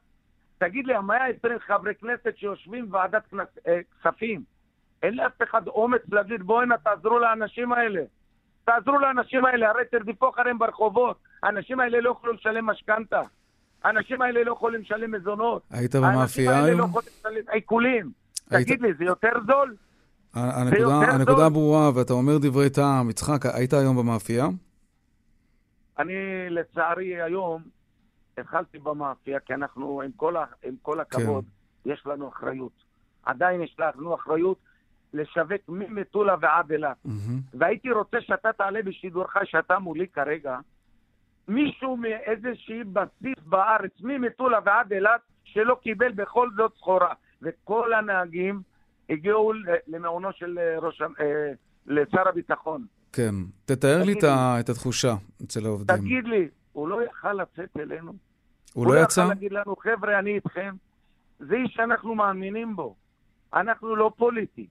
[0.58, 3.22] תגיד לי, ה-120 חברי כנסת שיושבים בוועדת
[3.66, 4.42] אה, כספים,
[5.02, 8.02] אין לאף אחד אומץ להגיד, בואו הנה, תעזרו לאנשים האלה.
[8.64, 11.18] תעזרו לאנשים האלה, הרי תרדיפו אחריהם ברחובות.
[11.42, 13.20] האנשים האלה לא יכולים לשלם משכנתה.
[13.84, 15.62] האנשים האלה לא יכולים לשלם מזונות.
[15.70, 16.60] היית במאפייה היום?
[16.60, 18.10] האנשים האלה לא יכולים לשלם עיקולים.
[18.50, 18.66] היית...
[18.68, 19.74] תגיד לי, זה יותר זול?
[20.34, 23.10] הנקודה, הנקודה ברורה, ואתה אומר דברי טעם.
[23.10, 24.46] יצחק, היית היום במאפייה?
[25.98, 26.14] אני,
[26.50, 27.62] לצערי, היום
[28.38, 31.44] התחלתי במאפייה, כי אנחנו, עם כל, ה, עם כל הכבוד,
[31.84, 31.90] כן.
[31.90, 32.84] יש לנו אחריות.
[33.22, 34.58] עדיין יש לנו אחריות
[35.12, 36.96] לשווק ממטולה ועד אילת.
[37.06, 37.54] Mm-hmm.
[37.54, 40.58] והייתי רוצה שאתה תעלה בשידורך, שאתה מולי כרגע,
[41.48, 47.14] מישהו מאיזושהי בסיס בארץ, ממטולה ועד אילת, שלא קיבל בכל זאת סחורה.
[47.42, 48.62] וכל הנהגים
[49.10, 49.52] הגיעו
[49.86, 51.52] למעונו של אה, ראש, אה,
[51.86, 52.86] לשר הביטחון.
[53.14, 53.34] כן.
[53.64, 54.14] תתאר לי
[54.60, 55.96] את התחושה אצל העובדים.
[55.96, 58.10] תגיד לי, הוא לא יכל לצאת אלינו?
[58.10, 59.22] הוא, הוא לא יצא?
[59.22, 60.74] הוא לא יכל להגיד לנו, חבר'ה, אני איתכם.
[61.38, 62.94] זה איש שאנחנו מאמינים בו.
[63.54, 64.66] אנחנו לא פוליטי.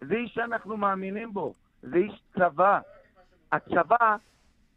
[0.00, 1.54] זה איש שאנחנו מאמינים בו.
[1.82, 2.80] זה איש צבא.
[3.52, 4.16] הצבא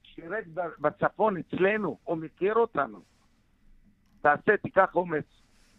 [0.04, 0.46] שירת
[0.80, 3.00] בצפון אצלנו, הוא מכיר אותנו.
[4.22, 5.26] תעשה, תיקח אומץ.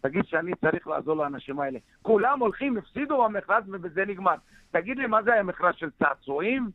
[0.00, 1.78] תגיד שאני צריך לעזור לאנשים האלה.
[2.02, 4.34] כולם הולכים, הפסידו במכרז ובזה נגמר.
[4.70, 6.70] תגיד לי, מה זה היה מכרז של צעצועים?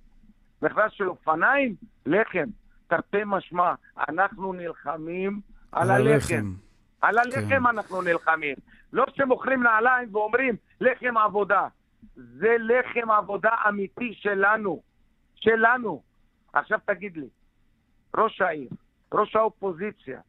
[0.61, 1.75] מכרז של אופניים?
[2.05, 2.45] לחם.
[2.87, 3.73] תרתי משמע,
[4.09, 6.53] אנחנו נלחמים על הלחם.
[7.01, 7.65] על הלחם כן.
[7.65, 8.55] אנחנו נלחמים.
[8.93, 11.67] לא שמוכרים נעליים ואומרים, לחם עבודה.
[12.15, 14.81] זה לחם עבודה אמיתי שלנו.
[15.35, 16.01] שלנו.
[16.53, 17.27] עכשיו תגיד לי,
[18.17, 18.69] ראש העיר,
[19.13, 20.19] ראש האופוזיציה,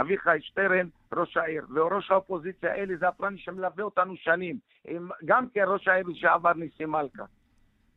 [0.00, 6.06] אביחי שטרן, ראש העיר, וראש האופוזיציה אלי זפרני שמלווה אותנו שנים, הם, גם כראש העיר
[6.06, 7.24] לשעבר ניסים מלכה.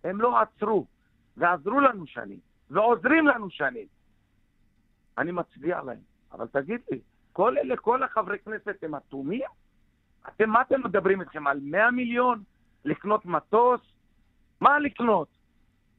[0.04, 0.86] הם לא עצרו,
[1.40, 3.88] ועזרו לנו שנים, ועוזרים לנו שנים.
[5.18, 6.00] אני מצדיע להם.
[6.32, 7.00] אבל תגיד לי,
[7.34, 9.50] כל אלה, כל החברי כנסת הם אטומים?
[10.28, 11.48] אתם, מה אתם מדברים איתכם?
[11.48, 12.44] על 100 מיליון?
[12.86, 13.82] לקנות מטוס?
[14.62, 15.28] מה לקנות?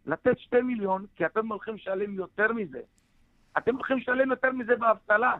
[0.07, 2.81] לתת 2 מיליון, כי אתם הולכים לשלם יותר מזה.
[3.59, 5.37] אתם הולכים לשלם יותר מזה באבטלה.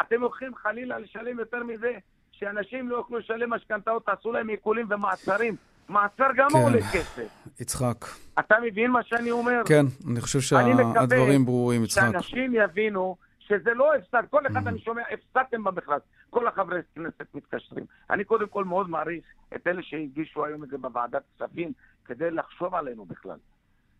[0.00, 1.98] אתם הולכים חלילה לשלם יותר מזה,
[2.32, 5.56] שאנשים לא יוכלו לשלם משכנתאות, תעשו להם עיקולים ומעצרים.
[5.88, 6.58] מעצר גם כן.
[6.58, 7.44] עולה כסף.
[7.60, 8.04] יצחק.
[8.38, 9.62] אתה מבין מה שאני אומר?
[9.68, 12.02] כן, אני חושב שהדברים ברורים, יצחק.
[12.02, 14.68] אני מקווה שאנשים יבינו שזה לא הפסד, כל אחד mm.
[14.68, 16.00] אני שומע, הפסדתם במכרז.
[16.30, 17.84] כל החברי כנסת מתקשרים.
[18.10, 19.24] אני קודם כל מאוד מעריך
[19.56, 21.72] את אלה שהגישו היום את זה בוועדת כספים,
[22.04, 23.36] כדי לחשוב עלינו בכלל.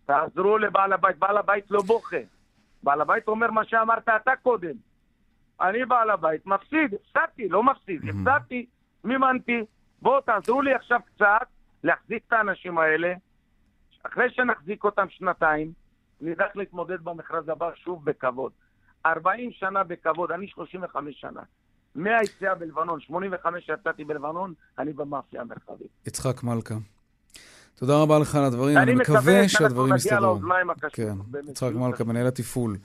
[0.07, 2.17] תעזרו לבעל הבית, בעל הבית לא בוכה.
[2.83, 4.75] בעל הבית אומר מה שאמרת אתה קודם.
[5.61, 8.67] אני בעל הבית, מפסיד, הפסדתי, לא מפסיד, הפסדתי,
[9.05, 9.65] מימנתי.
[10.03, 11.47] בואו תעזרו לי עכשיו קצת
[11.85, 13.15] להחזיק את האנשים האלה.
[14.03, 15.73] אחרי שנחזיק אותם שנתיים,
[16.21, 18.53] נדע להתמודד במכרז הבא שוב בכבוד.
[19.07, 21.41] 40 שנה בכבוד, אני 35 שנה.
[21.95, 25.89] מהיציאה בלבנון, 85 שיצאתי בלבנון, אני במאפיה המרחבית.
[26.07, 26.75] יצחק מלכה.
[27.75, 30.41] תודה רבה לך על הדברים, אני, אני מקווה שהדברים יסתדרו.
[30.93, 31.15] כן,
[31.49, 32.77] יצחק מלכה, מנהל התפעול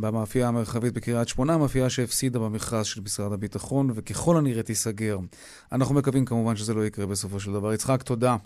[0.00, 5.18] במאפייה המרחבית בקריית שמונה, מאפייה שהפסידה במכרז של משרד הביטחון, וככל הנראה תיסגר.
[5.72, 7.72] אנחנו מקווים כמובן שזה לא יקרה בסופו של דבר.
[7.72, 8.36] יצחק, תודה.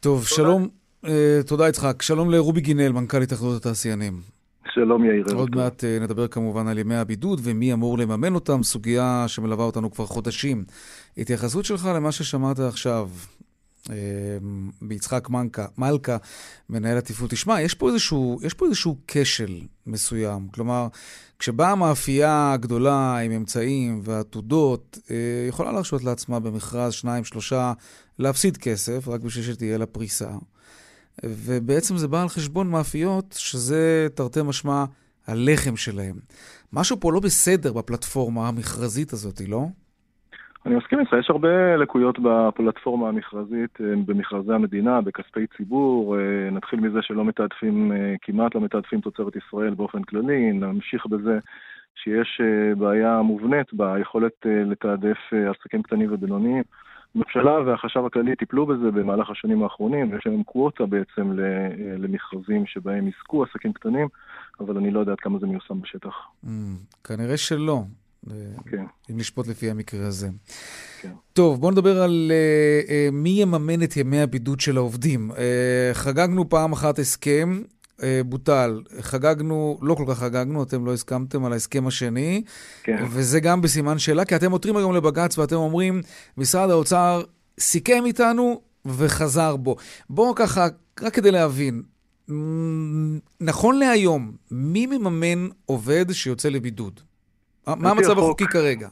[0.00, 0.68] טוב, שלום,
[1.04, 2.02] אה, תודה יצחק.
[2.02, 4.20] שלום לרובי גינל, מנכ"ל התאחדות התעשיינים.
[4.74, 5.24] שלום יאיר.
[5.34, 9.90] עוד מעט uh, נדבר כמובן על ימי הבידוד ומי אמור לממן אותם, סוגיה שמלווה אותנו
[9.90, 10.64] כבר חודשים.
[11.18, 13.08] התייחסות שלך למה ששמעת עכשיו,
[14.82, 16.16] ביצחק מלכה, מלכה,
[16.70, 17.28] מנהל התפעול.
[17.28, 20.48] תשמע, יש פה, איזשהו, יש פה איזשהו כשל מסוים.
[20.48, 20.88] כלומר,
[21.38, 25.16] כשבאה המאפייה הגדולה עם אמצעים ועתודות, אה,
[25.48, 27.72] יכולה להרשות לעצמה במכרז שניים, שלושה,
[28.18, 30.30] להפסיד כסף, רק בשביל שתהיה לה פריסה.
[31.24, 34.84] ובעצם זה בא על חשבון מאפיות, שזה תרתי משמע
[35.26, 36.16] הלחם שלהם.
[36.72, 39.66] משהו פה לא בסדר בפלטפורמה המכרזית הזאת, לא?
[40.66, 46.16] אני מסכים איתך, יש הרבה לקויות בפלטפורמה המכרזית, אה, במכרזי המדינה, בכספי ציבור.
[46.18, 51.38] אה, נתחיל מזה שלא מתעדפים, אה, כמעט לא מתעדפים תוצרת ישראל באופן כללי, נמשיך בזה
[51.94, 52.40] שיש
[52.78, 55.18] בעיה מובנית ביכולת לתעדף
[55.50, 56.62] עסקים קטנים ובינוניים.
[57.14, 61.32] הממשלה והחשב הכללי טיפלו בזה במהלך השנים האחרונים, ויש להם קווטה בעצם
[61.98, 64.08] למכרזים שבהם יזכו עסקים קטנים,
[64.60, 66.14] אבל אני לא יודע עד כמה זה מיושם בשטח.
[66.44, 66.48] Mm,
[67.04, 67.82] כנראה שלא.
[68.70, 68.84] כן.
[69.10, 70.28] אם לשפוט לפי המקרה הזה.
[71.00, 71.12] כן.
[71.32, 75.30] טוב, בואו נדבר על uh, uh, מי יממן את ימי הבידוד של העובדים.
[75.30, 75.34] Uh,
[75.92, 77.62] חגגנו פעם אחת הסכם,
[77.98, 78.82] uh, בוטל.
[79.00, 82.42] חגגנו, לא כל כך חגגנו, אתם לא הסכמתם על ההסכם השני,
[82.82, 83.04] כן.
[83.10, 86.02] וזה גם בסימן שאלה, כי אתם עותרים היום לבג"ץ ואתם אומרים,
[86.36, 87.22] משרד האוצר
[87.60, 89.76] סיכם איתנו וחזר בו.
[90.10, 90.66] בואו ככה,
[91.00, 91.82] רק כדי להבין,
[93.40, 97.00] נכון להיום, מי מממן עובד שיוצא לבידוד?
[97.66, 98.88] מה המצב החוקי כרגע?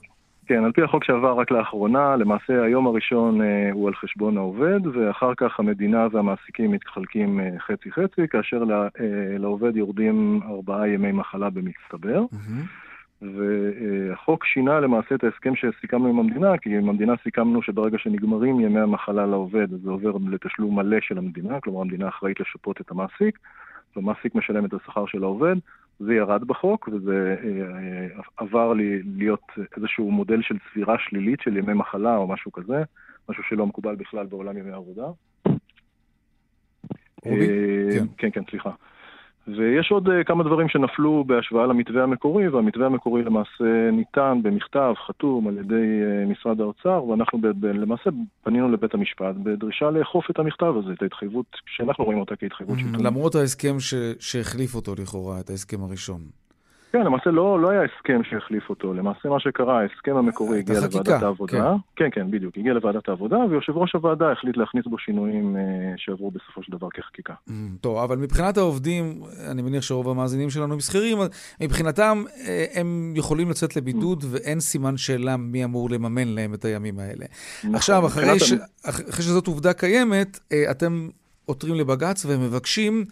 [0.51, 4.87] כן, על פי החוק שעבר רק לאחרונה, למעשה היום הראשון אה, הוא על חשבון העובד,
[4.87, 11.51] ואחר כך המדינה והמעסיקים מתחלקים אה, חצי-חצי, כאשר לה, אה, לעובד יורדים ארבעה ימי מחלה
[11.51, 12.25] במצטבר.
[12.33, 13.23] Mm-hmm.
[13.23, 18.81] והחוק שינה למעשה את ההסכם שסיכמנו עם המדינה, כי עם המדינה סיכמנו שברגע שנגמרים ימי
[18.81, 23.39] המחלה לעובד, זה עובר לתשלום מלא של המדינה, כלומר המדינה אחראית לשפות את המעסיק,
[23.97, 25.57] והמעסיק משלם את השכר של העובד.
[26.01, 29.43] זה ירד בחוק, וזה אה, עבר לי להיות
[29.77, 32.83] איזשהו מודל של צבירה שלילית של ימי מחלה או משהו כזה,
[33.29, 35.07] משהו שלא מקובל בכלל בעולם ימי עבודה.
[37.27, 37.33] אה,
[37.93, 38.05] כן.
[38.17, 38.71] כן, כן, סליחה.
[39.49, 45.49] ויש עוד uh, כמה דברים שנפלו בהשוואה למתווה המקורי, והמתווה המקורי למעשה ניתן במכתב חתום
[45.49, 48.11] על ידי uh, משרד האוצר, ואנחנו ב- ב- למעשה
[48.43, 52.81] פנינו לבית המשפט בדרישה לאכוף את המכתב הזה, את ההתחייבות שאנחנו רואים אותה כהתחייבות mm,
[52.81, 53.07] שלטונית.
[53.07, 56.21] למרות ההסכם ש- שהחליף אותו לכאורה, את ההסכם הראשון.
[56.93, 58.95] כן, למעשה לא, לא היה הסכם שהחליף אותו.
[58.95, 61.73] למעשה מה שקרה, ההסכם המקורי הגיע החקיקה, לוועדת העבודה.
[61.97, 62.05] כן.
[62.05, 62.59] כן, כן, בדיוק.
[62.59, 65.63] הגיע לוועדת העבודה, ויושב ראש הוועדה החליט להכניס בו שינויים אה,
[65.97, 67.35] שעברו בסופו של דבר כחקיקה.
[67.49, 71.19] Mm, טוב, אבל מבחינת העובדים, אני מניח שרוב המאזינים שלנו הם שכירים,
[71.61, 74.27] מבחינתם אה, הם יכולים לצאת לבידוד, mm.
[74.31, 77.27] ואין סימן שאלה מי אמור לממן להם את הימים האלה.
[77.65, 78.53] נכון, עכשיו, אחרי, ש...
[78.85, 81.09] אחרי שזאת עובדה קיימת, אה, אתם
[81.47, 83.05] עותרים לבג"ץ ומבקשים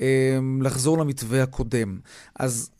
[0.00, 1.98] אה, לחזור למתווה הקודם.
[2.38, 2.70] אז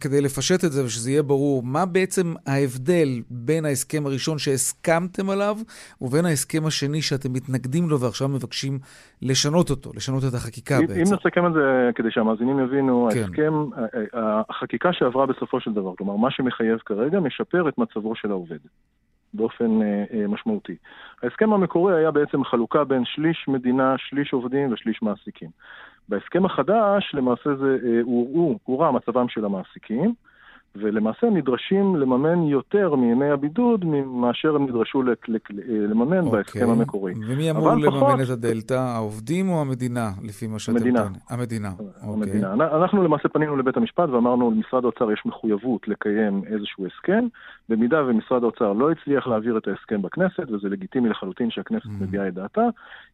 [0.00, 5.56] כדי לפשט את זה ושזה יהיה ברור, מה בעצם ההבדל בין ההסכם הראשון שהסכמתם עליו
[6.00, 8.78] ובין ההסכם השני שאתם מתנגדים לו ועכשיו מבקשים
[9.22, 11.00] לשנות אותו, לשנות את החקיקה אם, בעצם?
[11.00, 13.18] אם נסכם את זה כדי שהמאזינים יבינו, כן.
[13.18, 13.52] ההסכם,
[14.50, 18.58] החקיקה שעברה בסופו של דבר, כלומר מה שמחייב כרגע, משפר את מצבו של העובד.
[19.34, 20.76] באופן אה, אה, משמעותי.
[21.22, 25.50] ההסכם המקורי היה בעצם חלוקה בין שליש מדינה, שליש עובדים ושליש מעסיקים.
[26.08, 30.14] בהסכם החדש למעשה זה הורעו, אה, הורע מצבם של המעסיקים,
[30.78, 35.02] ולמעשה נדרשים לממן יותר מימי הבידוד מאשר הם נדרשו
[35.68, 36.24] לממן okay.
[36.24, 36.30] אוקיי.
[36.30, 37.14] בהסכם המקורי.
[37.28, 38.20] ומי אמור לממן פחות...
[38.24, 41.00] את הדלתא, העובדים או המדינה, לפי מה שאתם המדינה.
[41.00, 41.18] טוענים?
[41.30, 41.70] המדינה.
[42.00, 42.54] המדינה.
[42.54, 42.76] Okay.
[42.76, 47.26] אנחנו למעשה פנינו לבית המשפט ואמרנו, למשרד האוצר יש מחויבות לקיים איזשהו הסכם.
[47.68, 52.02] במידה ומשרד האוצר לא הצליח להעביר את ההסכם בכנסת, וזה לגיטימי לחלוטין שהכנסת mm.
[52.02, 52.62] מביעה את דעתה,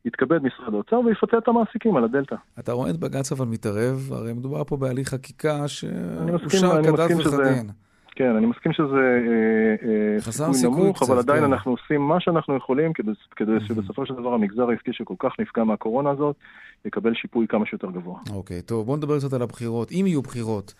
[0.05, 2.37] יתכבד משרד האוצר ויפצה את המעסיקים על הדלתא.
[2.59, 7.71] אתה רואה את בג"ץ אבל מתערב, הרי מדובר פה בהליך חקיקה שאושר כדת וכדין.
[8.15, 8.37] כן.
[8.37, 11.53] אני מסכים שזה אה, אה, סיכוי נמוך, קצת, אבל עדיין כן.
[11.53, 13.65] אנחנו עושים מה שאנחנו יכולים כדי, כדי mm-hmm.
[13.69, 16.37] שבסופו של דבר המגזר העסקי שכל כך נפגע מהקורונה הזאת,
[16.85, 18.21] יקבל שיפוי כמה שיותר גבוה.
[18.31, 19.93] אוקיי, טוב, בואו נדבר קצת על הבחירות.
[19.93, 20.75] אם יהיו בחירות.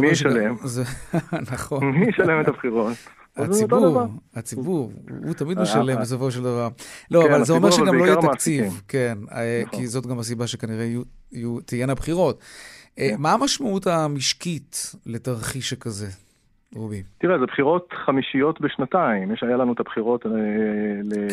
[0.00, 0.54] מי ישלם?
[1.52, 1.84] נכון.
[1.84, 2.92] מי ישלם את הבחירות?
[3.36, 4.92] הציבור, הציבור,
[5.24, 6.68] הוא תמיד אה, משלם בסופו של דבר.
[7.10, 9.78] לא, כן, אבל זה אומר שגם לא יהיה תקציב, כן, נכון.
[9.78, 10.88] כי זאת גם הסיבה שכנראה
[11.66, 12.40] תהיינה בחירות.
[12.96, 13.14] כן.
[13.18, 16.06] מה המשמעות המשקית לתרחיש שכזה?
[16.74, 17.02] רובי.
[17.18, 19.32] תראה, זה בחירות חמישיות בשנתיים.
[19.32, 20.30] יש, היה לנו את הבחירות אה,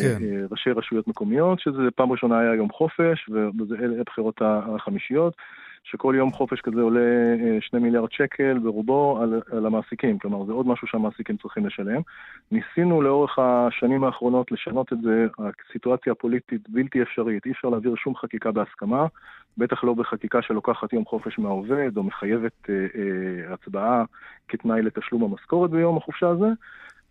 [0.02, 0.16] כן.
[0.20, 3.28] לראשי רשויות מקומיות, שזה פעם ראשונה היה יום חופש,
[3.68, 5.36] ואלה הבחירות החמישיות.
[5.84, 7.00] שכל יום חופש כזה עולה
[7.40, 12.00] אה, שני מיליארד שקל ברובו על, על המעסיקים, כלומר זה עוד משהו שהמעסיקים צריכים לשלם.
[12.50, 15.26] ניסינו לאורך השנים האחרונות לשנות את זה,
[15.68, 19.06] הסיטואציה הפוליטית בלתי אפשרית, אי אפשר להעביר שום חקיקה בהסכמה,
[19.58, 24.04] בטח לא בחקיקה שלוקחת יום חופש מהעובד או מחייבת אה, אה, הצבעה
[24.48, 26.48] כתנאי לתשלום המשכורת ביום החופשה הזה.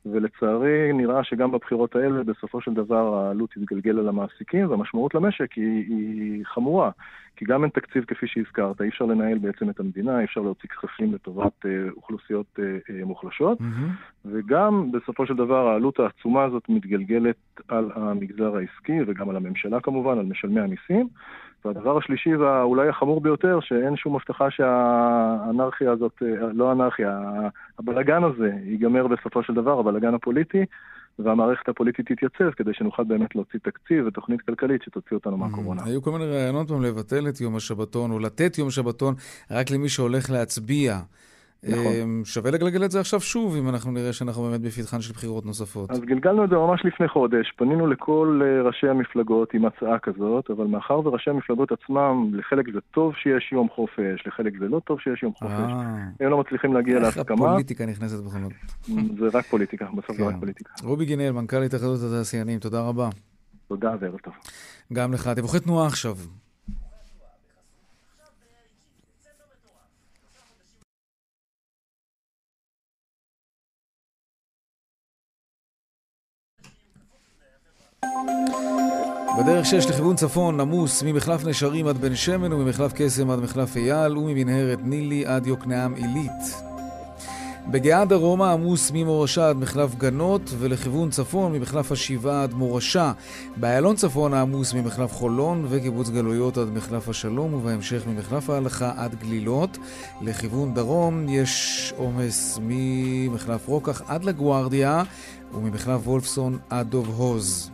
[0.06, 5.86] ולצערי נראה שגם בבחירות האלה בסופו של דבר העלות תתגלגל על המעסיקים והמשמעות למשק היא,
[5.88, 6.92] היא חמורה.
[7.40, 10.70] כי גם אין תקציב כפי שהזכרת, אי אפשר לנהל בעצם את המדינה, אי אפשר להוציא
[10.70, 14.26] כספים לטובת אה, אוכלוסיות אה, אה, מוחלשות, mm-hmm.
[14.26, 17.36] וגם בסופו של דבר העלות העצומה הזאת מתגלגלת
[17.68, 21.08] על המגזר העסקי וגם על הממשלה כמובן, על משלמי המיסים.
[21.66, 27.20] והדבר השלישי ואולי החמור ביותר, שאין שום הבטחה שהאנרכיה הזאת, לא אנרכיה,
[27.80, 30.66] הבלגן הזה ייגמר בסופו של דבר, הבלגן הפוליטי,
[31.20, 35.82] והמערכת הפוליטית תתייצב כדי שנוכל באמת להוציא תקציב ותוכנית כלכלית שתוציא אותנו mm, מהקורונה.
[35.86, 39.14] היו כל מיני רעיונות פעם לבטל את יום השבתון, או לתת יום שבתון
[39.52, 41.00] רק למי שהולך להצביע.
[41.64, 41.94] נכון.
[42.04, 45.46] אמ, שווה לגלגל את זה עכשיו שוב, אם אנחנו נראה שאנחנו באמת בפתחן של בחירות
[45.46, 45.92] נוספות.
[45.92, 47.54] אז גלגלנו את זה ממש לפני חודש.
[47.58, 52.80] פנינו לכל אה, ראשי המפלגות עם הצעה כזאת, אבל מאחר וראשי המפלגות עצמם, לחלק זה
[52.92, 55.52] טוב שיש יום חופש, לחלק זה לא טוב שיש יום חופש.
[55.52, 56.04] אה.
[56.20, 57.24] הם לא מצליחים להגיע להסכמה.
[57.24, 58.54] איך הפוליטיקה נכנסת בכל זאת.
[59.20, 60.40] זה רק פוליטיקה, בסוף זה רק כן.
[60.40, 60.74] פוליטיקה.
[60.84, 63.10] רובי גינל, מנכ"ל התאחדות התעשיינים, תודה רבה.
[63.68, 64.34] תודה וערב טוב.
[64.94, 65.28] גם לך.
[65.36, 66.16] דיווחי תנועה עכשיו.
[79.40, 84.18] בדרך 6 לכיוון צפון עמוס ממחלף נשרים עד בן שמן וממחלף קסם עד מחלף אייל
[84.18, 86.70] וממנהרת נילי עד יוקנעם עילית.
[87.72, 93.12] בגאה דרומה עמוס ממורשה עד מחלף גנות ולכיוון צפון ממחלף השבעה עד מורשה.
[93.58, 99.78] באיילון צפון עמוס ממחלף חולון וקיבוץ גלויות עד מחלף השלום ובהמשך ממחלף ההלכה עד גלילות.
[100.22, 105.04] לכיוון דרום יש עומס ממחלף רוקח עד לגוארדיה
[105.54, 107.72] וממחלף וולפסון עד דוב הוז.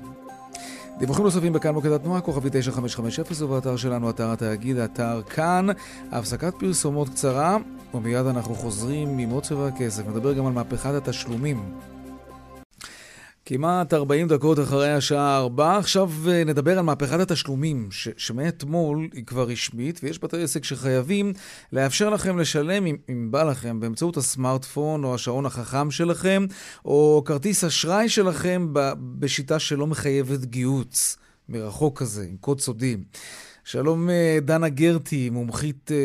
[0.99, 5.67] דיווחים נוספים בכאן מוקד התנועה, כוכבי 9550 ובאתר שלנו, אתר התאגיד, אתר כאן.
[6.11, 7.57] הפסקת פרסומות קצרה,
[7.93, 10.07] ומיד אנחנו חוזרים ממות צבע הכסף.
[10.07, 11.71] נדבר גם על מהפכת התשלומים.
[13.47, 19.25] כמעט 40 דקות אחרי השעה 4, עכשיו אה, נדבר על מהפכת התשלומים, ש- שמאתמול היא
[19.25, 21.33] כבר רשמית, ויש בתי עסק שחייבים
[21.73, 26.45] לאפשר לכם לשלם, אם, אם בא לכם, באמצעות הסמארטפון או השעון החכם שלכם,
[26.85, 31.17] או כרטיס אשראי שלכם ב- בשיטה שלא מחייבת גיהוץ,
[31.49, 32.97] מרחוק כזה, עם קוד סודי.
[33.63, 35.97] שלום אה, דנה גרטי, מומחית אה,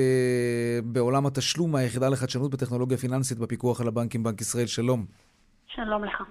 [0.85, 5.30] בעולם התשלום מהיחידה לחדשנות בטכנולוגיה פיננסית בפיקוח על הבנקים, בנק ישראל, שלום.
[5.75, 6.23] שלום לך.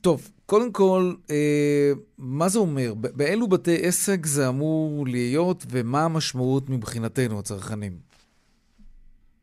[0.00, 2.94] טוב, קודם כל, אה, מה זה אומר?
[3.16, 7.92] באילו בתי עסק זה אמור להיות ומה המשמעות מבחינתנו, הצרכנים?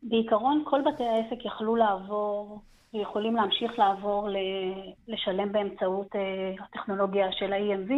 [0.02, 2.60] בעיקרון, כל בתי העסק יכלו לעבור
[2.94, 4.28] ויכולים להמשיך לעבור
[5.08, 7.92] לשלם באמצעות אה, הטכנולוגיה של ה-EMV.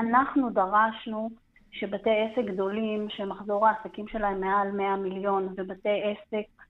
[0.00, 1.30] אנחנו דרשנו
[1.72, 6.63] שבתי עסק גדולים, שמחזור העסקים שלהם מעל 100 מיליון, ובתי עסק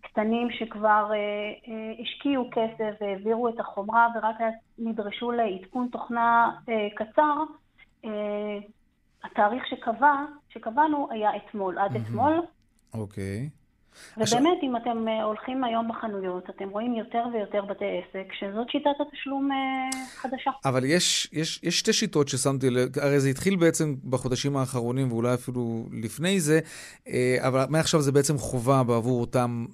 [0.00, 4.36] קטנים שכבר אה, אה, השקיעו כסף והעבירו את החומרה ורק
[4.78, 7.34] נדרשו לעדכון תוכנה אה, קצר,
[9.24, 10.14] התאריך שקבע,
[10.48, 11.96] שקבענו היה אתמול, עד.
[11.96, 12.42] אתמול.
[12.94, 13.48] אוקיי.
[14.16, 18.90] ובאמת, אם אתם אה, הולכים היום בחנויות, אתם רואים יותר ויותר בתי עסק, שזאת שיטת
[19.00, 20.50] התשלום אה, חדשה.
[20.64, 25.34] אבל יש, יש, יש שתי שיטות ששמתי לב, הרי זה התחיל בעצם בחודשים האחרונים, ואולי
[25.34, 26.60] אפילו לפני זה,
[27.08, 29.66] אה, אבל מעכשיו זה בעצם חובה בעבור אותם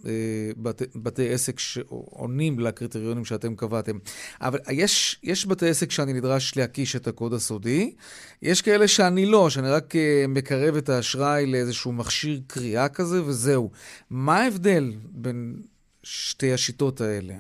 [0.57, 3.99] בתי, בתי עסק שעונים לקריטריונים שאתם קבעתם.
[4.41, 7.95] אבל יש, יש בתי עסק שאני נדרש להקיש את הקוד הסודי,
[8.43, 9.95] יש כאלה שאני לא, שאני רק
[10.29, 13.71] מקרב את האשראי לאיזשהו מכשיר קריאה כזה, וזהו.
[14.17, 15.57] מה ההבדל בין
[16.03, 17.35] שתי השיטות האלה?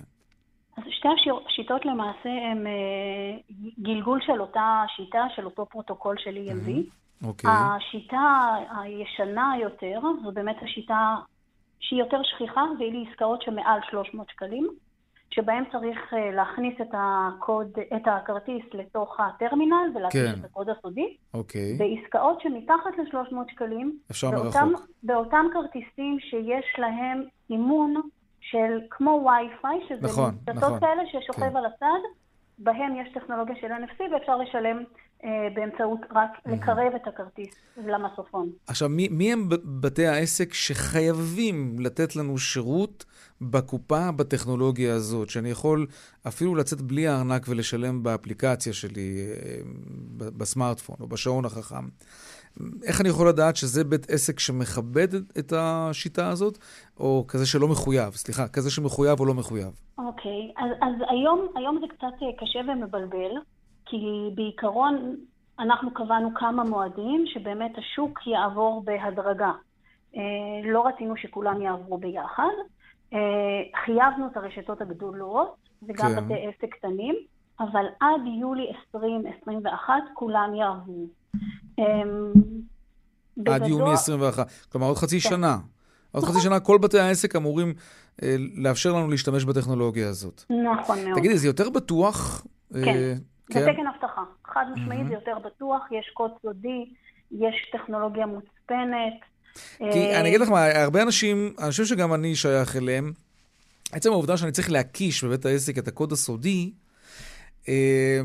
[0.76, 1.08] אז שתי
[1.48, 3.36] השיטות למעשה הן אה,
[3.80, 6.68] גלגול של אותה שיטה, של אותו פרוטוקול של EMV.
[6.68, 7.26] Mm-hmm.
[7.26, 7.50] אוקיי.
[7.50, 11.16] השיטה הישנה יותר, זו באמת השיטה
[11.80, 14.68] שהיא יותר שכיחה, והיא לעסקאות שמעל 300 שקלים.
[15.34, 20.40] שבהם צריך אה, להכניס את הקוד, את הכרטיס לתוך הטרמינל ולהכניס כן.
[20.40, 21.16] את הקוד הסודי.
[21.34, 21.78] אוקיי.
[21.78, 24.86] בעסקאות שמתחת ל-300 שקלים, אפשר באותם, מרחוק.
[25.02, 27.94] באותם כרטיסים שיש להם אימון
[28.40, 30.80] של כמו וי-פיי, שזה נכון, נכון.
[30.80, 31.56] כאלה ששוכב כן.
[31.56, 32.00] על הצד,
[32.58, 34.84] בהם יש טכנולוגיה של NFC ואפשר לשלם
[35.54, 36.50] באמצעות רק mm-hmm.
[36.50, 38.50] לקרב את הכרטיס למסופון.
[38.66, 43.04] עכשיו, מי, מי הם בתי העסק שחייבים לתת לנו שירות
[43.40, 45.86] בקופה בטכנולוגיה הזאת, שאני יכול
[46.28, 49.60] אפילו לצאת בלי הארנק ולשלם באפליקציה שלי, אה,
[50.16, 51.84] בסמארטפון או בשעון החכם?
[52.82, 56.58] איך אני יכול לדעת שזה בית עסק שמכבד את השיטה הזאת,
[57.00, 58.10] או כזה שלא מחויב?
[58.10, 59.80] סליחה, כזה שמחויב או לא מחויב?
[59.98, 60.62] אוקיי, okay.
[60.62, 63.30] אז, אז היום, היום זה קצת אה, קשה ומבלבל.
[64.00, 65.16] כי בעיקרון
[65.58, 69.52] אנחנו קבענו כמה מועדים שבאמת השוק יעבור בהדרגה.
[70.16, 70.20] אה,
[70.64, 72.54] לא רצינו שכולם יעברו ביחד.
[73.12, 73.18] אה,
[73.84, 75.54] חייבנו את הרשתות הגדולות
[75.88, 76.24] וגם כן.
[76.24, 77.14] בתי עסק קטנים,
[77.60, 81.06] אבל עד יולי 2021 כולם יעברו.
[81.78, 81.84] אמ,
[83.46, 84.46] עד בגדול- יוני 21.
[84.72, 85.28] כלומר, עוד חצי כן.
[85.28, 85.56] שנה.
[86.12, 86.34] עוד נכון.
[86.34, 87.74] חצי שנה כל בתי העסק אמורים
[88.22, 90.44] אה, לאפשר לנו להשתמש בטכנולוגיה הזאת.
[90.50, 91.18] נכון מאוד.
[91.18, 92.46] תגידי, זה יותר בטוח?
[92.72, 93.14] כן, אה,
[93.48, 94.22] זה תקן אבטחה.
[94.44, 96.84] חד משמעית זה יותר בטוח, יש קוד סודי,
[97.30, 99.14] יש טכנולוגיה מוצפנת.
[99.78, 103.12] כי אה, אני אגיד לך מה, הרבה אנשים, אני חושב שגם אני שייך אליהם,
[103.92, 106.72] עצם העובדה שאני צריך להקיש בבית העסק את הקוד הסודי,
[107.68, 108.20] אה,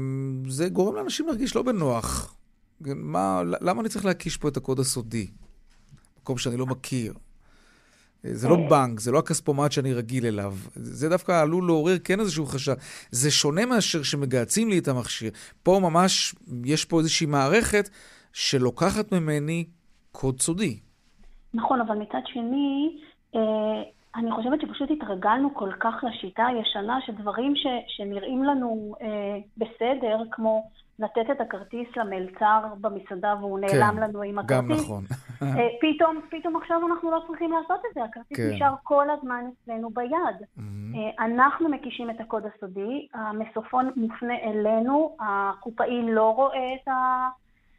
[0.48, 2.36] זה גורם לאנשים להרגיש לא בנוח.
[2.86, 5.28] כן, מה, למה אני צריך להקיש פה את הקוד הסודי?
[6.22, 7.14] מקום שאני לא מכיר.
[8.26, 10.54] אה, זה לא בנק, זה לא הכספומט שאני רגיל אליו.
[10.76, 12.74] זה דווקא עלול לעורר כן איזשהו חשש.
[13.12, 15.32] זה שונה מאשר שמגהצים לי את המכשיר.
[15.64, 17.90] פה ממש יש פה איזושהי מערכת
[18.34, 19.66] שלוקחת ממני
[20.12, 20.80] קוד סודי.
[21.54, 22.98] נכון, אבל מצד שני,
[23.36, 23.82] אה,
[24.16, 30.70] אני חושבת שפשוט התרגלנו כל כך לשיטה הישנה, שדברים ש, שנראים לנו אה, בסדר, כמו
[31.00, 34.86] לתת את הכרטיס למלצר במסעדה והוא נעלם כן, לנו עם גם הכרטיס.
[34.86, 35.04] נכון.
[35.42, 38.50] אה, פתאום, פתאום עכשיו אנחנו לא צריכים לעשות את זה, הכרטיס כן.
[38.56, 40.48] נשאר כל הזמן אצלנו ביד.
[40.58, 40.62] Mhm.
[40.96, 47.28] אה, אנחנו מקישים את הקוד הסודי, המסופון מופנה אלינו, הקופאי לא רואה את, ה,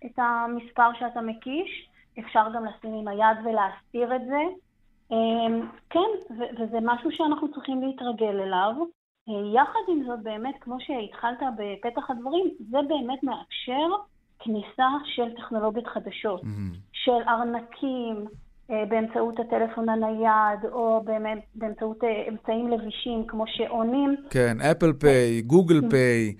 [0.06, 4.42] את המספר שאתה מקיש, אפשר גם לשים עם היד ולהסתיר את זה.
[5.12, 8.74] אה, כן, ו- וזה משהו שאנחנו צריכים להתרגל אליו.
[9.54, 13.88] יחד עם זאת, באמת, כמו שהתחלת בפתח הדברים, זה באמת מאפשר
[14.38, 16.40] כניסה של טכנולוגיות חדשות.
[16.42, 16.76] Mhm.
[16.92, 18.26] של ארנקים
[18.70, 24.16] אה, באמצעות הטלפון הנייד, או באמת באמצעות אה, אמצעים לבישים כמו שעונים.
[24.30, 26.34] כן, אפל פיי, גוגל פיי.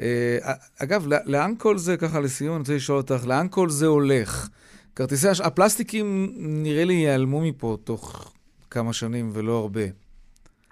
[0.00, 0.38] אה,
[0.82, 4.48] אגב, לא- לאן כל זה, ככה לסיום, אני רוצה לשאול אותך, לאן כל זה הולך?
[4.96, 8.32] כרטיסי, הש- הפלסטיקים נראה לי ייעלמו מפה תוך
[8.70, 9.80] כמה שנים ולא הרבה.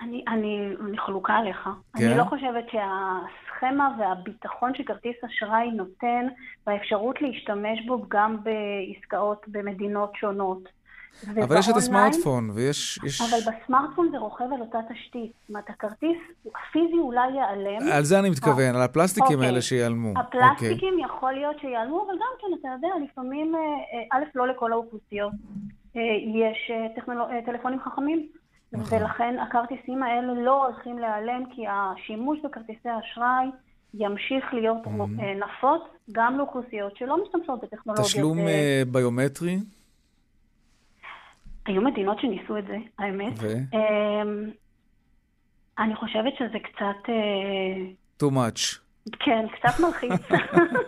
[0.01, 1.69] אני, אני, אני חלוקה עליך.
[1.97, 2.07] כן?
[2.07, 6.27] אני לא חושבת שהסכמה והביטחון שכרטיס אשראי נותן,
[6.67, 10.69] והאפשרות להשתמש בו גם בעסקאות במדינות שונות.
[11.45, 12.99] אבל יש את הסמארטפון, ויש...
[13.05, 13.21] יש...
[13.21, 15.33] אבל בסמארטפון זה רוכב על אותה תשתית.
[15.41, 17.93] זאת אומרת, הכרטיס הפיזי אולי ייעלם.
[17.93, 19.47] על זה אני מתכוון, על הפלסטיקים אוקיי.
[19.47, 19.61] האלה.
[20.17, 20.41] אוקיי.
[20.43, 24.73] הפלסטיקים יכול להיות שיעלמו, אבל גם כן, אתה יודע, לפעמים, אה, אה, א', לא לכל
[24.73, 25.33] האוכלוסיות
[25.97, 26.03] אה,
[26.35, 26.71] יש
[27.47, 28.29] טלפונים חכמים,
[28.73, 28.99] נכון.
[28.99, 33.47] ולכן הכרטיסים האלה לא הולכים להיעלם, כי השימוש בכרטיסי אשראי
[33.95, 38.07] ימשיך להיות אה, נפוץ גם לאוכלוסיות שלא משתמשות בטכנולוגיות.
[38.09, 39.59] תשלום אה, ביומטרי?
[41.67, 43.33] היו מדינות שניסו את זה, האמת.
[43.37, 43.47] ו?
[43.47, 44.51] אמ,
[45.79, 47.93] אני חושבת שזה קצת, אה,
[48.23, 48.90] too much.
[49.19, 50.41] כן, קצת מלחיץ.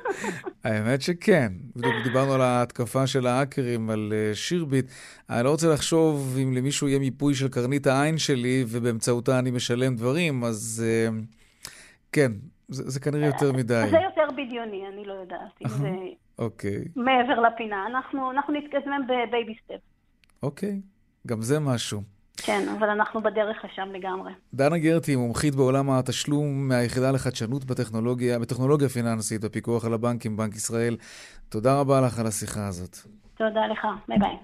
[0.65, 1.53] האמת שכן.
[1.77, 4.87] בדיוק דיברנו על ההתקפה של ההאקרים על אה, שירביט.
[5.31, 9.97] אני לא רוצה לחשוב אם למישהו יהיה מיפוי של קרנית העין שלי ובאמצעותה אני משלם
[9.97, 11.19] דברים, אז אה,
[12.13, 12.33] כן,
[12.69, 13.87] זה, זה כנראה יותר מדי.
[13.91, 15.91] זה יותר בדיוני, אני לא יודעת אם זה
[16.39, 17.87] אוקיי, מעבר לפינה.
[17.87, 19.81] אנחנו, אנחנו נתקדם ב baby step.
[20.43, 20.81] אוקיי.
[21.27, 22.03] גם זה משהו.
[22.37, 24.33] כן, אבל אנחנו בדרך לשם לגמרי.
[24.55, 30.97] דנה גרטי, מומחית בעולם התשלום מהיחידה לחדשנות בטכנולוגיה, בטכנולוגיה פיננסית בפיקוח על הבנקים, בנק ישראל.
[31.49, 32.97] תודה רבה לך על השיחה הזאת.
[33.37, 34.37] תודה לך, ביי ביי.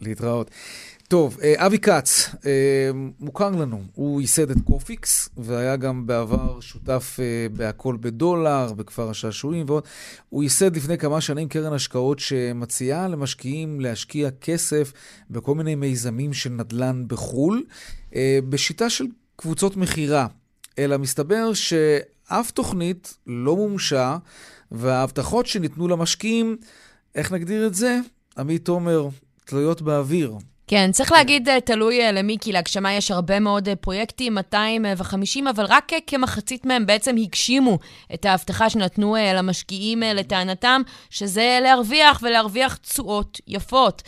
[0.00, 0.50] להתראות.
[1.12, 2.90] טוב, אה, אבי כץ, אה,
[3.20, 9.64] מוכר לנו, הוא ייסד את קופיקס, והיה גם בעבר שותף אה, בהכל בדולר, בכפר השעשועים
[9.68, 9.84] ועוד.
[10.28, 14.92] הוא ייסד לפני כמה שנים קרן השקעות שמציעה למשקיעים להשקיע כסף
[15.30, 17.64] בכל מיני מיזמים של נדל"ן בחו"ל,
[18.48, 19.04] בשיטה של
[19.36, 20.26] קבוצות מכירה.
[20.78, 24.16] אלא מסתבר שאף תוכנית לא מומשה,
[24.70, 26.56] וההבטחות שניתנו למשקיעים,
[27.14, 27.98] איך נגדיר את זה?
[28.38, 29.08] עמית תומר,
[29.44, 30.38] תלויות באוויר.
[30.72, 35.48] כן, צריך להגיד, אה, תלוי אה, למי, כי להגשמה יש הרבה מאוד אה, פרויקטים, 250,
[35.48, 37.78] אבל רק כמחצית מהם בעצם הגשימו
[38.14, 44.02] את ההבטחה שנתנו למשקיעים לטענתם, שזה להרוויח ולהרוויח תשואות יפות.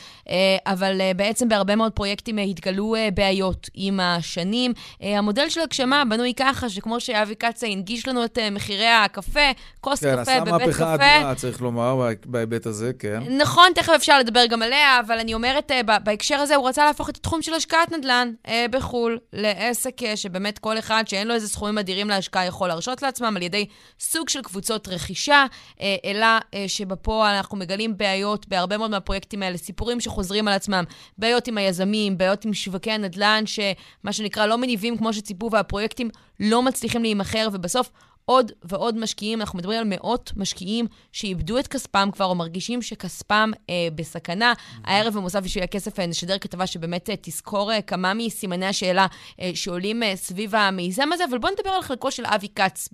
[0.67, 4.73] אבל בעצם בהרבה מאוד פרויקטים התגלו בעיות עם השנים.
[5.01, 9.51] המודל של הגשמה בנוי ככה, שכמו שאבי קצה הנגיש לנו את מחירי הקפה,
[9.81, 11.17] כוס כן, קפה עשה בבית מהפכה קפה.
[11.17, 13.23] אדירה, צריך לומר, בה- בהיבט הזה, כן.
[13.39, 15.73] נכון, תכף אפשר לדבר גם עליה, אבל אני אומרת,
[16.05, 20.59] בהקשר הזה, הוא רצה להפוך את התחום של השקעת נדל"ן אה, בחו"ל לעסק אה, שבאמת
[20.59, 23.67] כל אחד שאין לו איזה סכומים אדירים להשקעה יכול להרשות לעצמם על ידי
[24.01, 25.47] סוג של קבוצות רכישה,
[25.81, 30.85] אה, אלא אה, שבפועל אנחנו מגלים בעיות בהרבה מאוד מהפרויקטים האלה, סיפורים שחוזרים על עצמם,
[31.19, 36.63] בעיות עם היזמים, בעיות עם שווקי הנדל"ן, שמה שנקרא לא מניבים כמו שציפו, והפרויקטים לא
[36.63, 37.91] מצליחים להימכר, ובסוף
[38.25, 43.51] עוד ועוד משקיעים, אנחנו מדברים על מאות משקיעים שאיבדו את כספם כבר, או מרגישים שכספם
[43.71, 44.53] אה, בסכנה.
[44.53, 44.81] Mm-hmm.
[44.85, 49.07] הערב במוסף בשביל הכסף אה, נשדר כתבה שבאמת אה, תסקור אה, כמה מסימני השאלה
[49.41, 52.89] אה, שעולים אה, סביב המיזם הזה, אבל בואו נדבר על חלקו של אבי כץ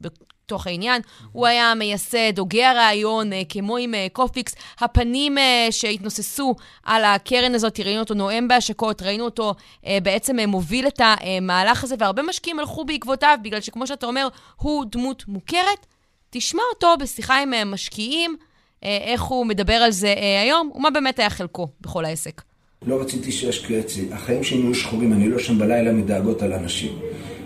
[0.51, 1.03] בתוך העניין.
[1.33, 4.55] הוא היה מייסד, הוגה הרעיון, אה, כמו עם אה, קופיקס.
[4.79, 9.55] הפנים אה, שהתנוססו על הקרן הזאת, ראינו אותו נואם בהשקות, ראינו אותו
[10.03, 15.25] בעצם מוביל את המהלך הזה, והרבה משקיעים הלכו בעקבותיו, בגלל שכמו שאתה אומר, הוא דמות
[15.29, 15.87] מוכרת.
[16.31, 18.37] תשמע אותו בשיחה עם משקיעים,
[18.83, 22.43] איך הוא מדבר על זה היום, ומה באמת היה חלקו בכל העסק.
[22.87, 24.13] לא רציתי שישקיעו אצלי.
[24.13, 26.99] החיים שלי נהיו שחורים, אני לא שם בלילה מדאגות על אנשים.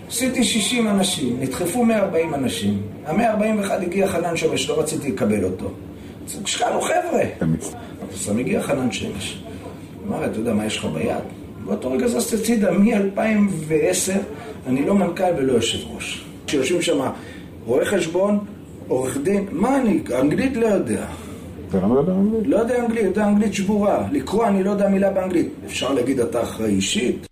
[0.07, 2.81] עשיתי 60 אנשים, נדחפו 140 אנשים.
[3.05, 5.71] ה-141 הגיע חנן שמש, לא רציתי לקבל אותו.
[6.27, 7.23] אז השקענו חבר'ה.
[8.13, 9.43] אז הגיע חנן שמש.
[10.07, 11.23] אמר, אתה יודע מה יש לך ביד?
[11.65, 14.11] באותו רגע זזתי הצידה, מ-2010
[14.67, 16.25] אני לא מנכ"ל ולא יושב ראש.
[16.47, 17.09] כשיושבים שם
[17.65, 18.39] רואה חשבון,
[18.87, 21.05] עורך דין, מה אני, אנגלית לא יודע.
[21.69, 22.47] אתה לא מדבר אנגלית?
[22.47, 24.07] לא יודע אנגלית, יודע אנגלית שבורה.
[24.11, 25.49] לקרוא אני לא יודע מילה באנגלית.
[25.65, 27.27] אפשר להגיד אתה אחראי אישית?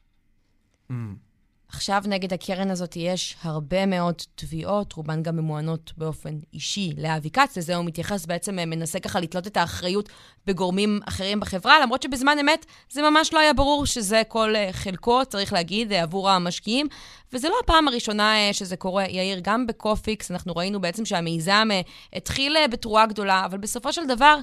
[1.74, 7.58] עכשיו נגד הקרן הזאת יש הרבה מאוד תביעות, רובן גם ממוענות באופן אישי לאבי כץ,
[7.58, 10.10] לזה הוא מתייחס, בעצם אה, מנסה ככה לתלות את האחריות
[10.48, 15.26] בגורמים אחרים בחברה, למרות שבזמן אמת זה ממש לא היה ברור שזה כל אה, חלקו,
[15.26, 16.88] צריך להגיד, אה, עבור המשקיעים.
[17.34, 21.70] וזה לא הפעם הראשונה שזה קורה, יאיר, גם בקופיקס, אנחנו ראינו בעצם שהמיזם
[22.14, 24.36] התחיל בתרועה גדולה, אבל בסופו של דבר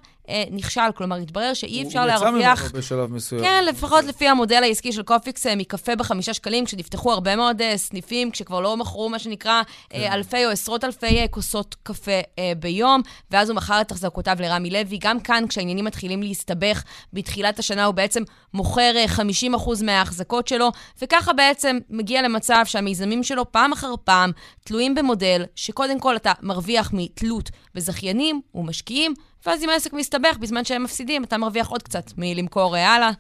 [0.50, 0.80] נכשל.
[0.94, 2.30] כלומר, התברר שאי אפשר להרוויח...
[2.30, 3.42] הוא יצא ממנו בשלב מסוים.
[3.42, 8.60] כן, לפחות לפי המודל העסקי של קופיקס, מקפה בחמישה שקלים, כשנפתחו הרבה מאוד סניפים, כשכבר
[8.60, 10.12] לא מכרו מה שנקרא כן.
[10.12, 12.20] אלפי או עשרות אלפי כוסות קפה
[12.58, 14.98] ביום, ואז הוא מכר את החזקותיו לרמי לוי.
[15.00, 16.82] גם כאן, כשהעניינים מתחילים להסתבך
[17.12, 18.22] בתחילת השנה, הוא בעצם
[18.54, 19.20] מוכר uh,
[19.60, 20.70] 50% מההחזקות שלו,
[21.02, 24.30] וככה בעצם מגיע למצב שהמיזמים שלו פעם אחר פעם
[24.64, 29.14] תלויים במודל שקודם כל אתה מרוויח מתלות בזכיינים ומשקיעים,
[29.46, 33.10] ואז אם העסק מסתבך בזמן שהם מפסידים, אתה מרוויח עוד קצת מלמכור הלאה.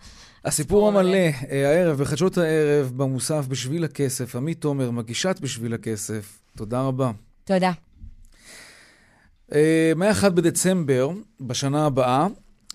[0.44, 1.16] הסיפור המלא,
[1.50, 4.36] אה, הערב, בחדשות הערב, במוסף בשביל הכסף.
[4.36, 6.38] עמית תומר, מגישת בשביל הכסף.
[6.56, 7.10] תודה רבה.
[7.44, 7.72] תודה.
[9.54, 12.26] אה, מ-1 בדצמבר, בשנה הבאה,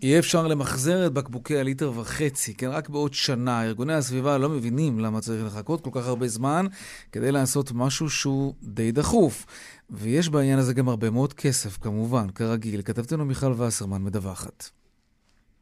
[0.06, 3.64] יהיה אפשר למחזר את בקבוקי הליטר וחצי, כן, רק בעוד שנה.
[3.64, 6.66] ארגוני הסביבה לא מבינים למה צריך לחכות כל כך הרבה זמן
[7.12, 9.46] כדי לעשות משהו שהוא די דחוף.
[9.90, 12.82] ויש בעניין הזה גם הרבה מאוד כסף, כמובן, כרגיל.
[12.82, 14.70] כתבתנו מיכל וסרמן מדווחת.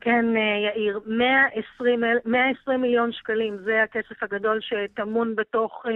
[0.01, 5.89] כן, אה, יאיר, 120, 120 מיליון שקלים, זה הכסף הגדול שטמון בתוך uh,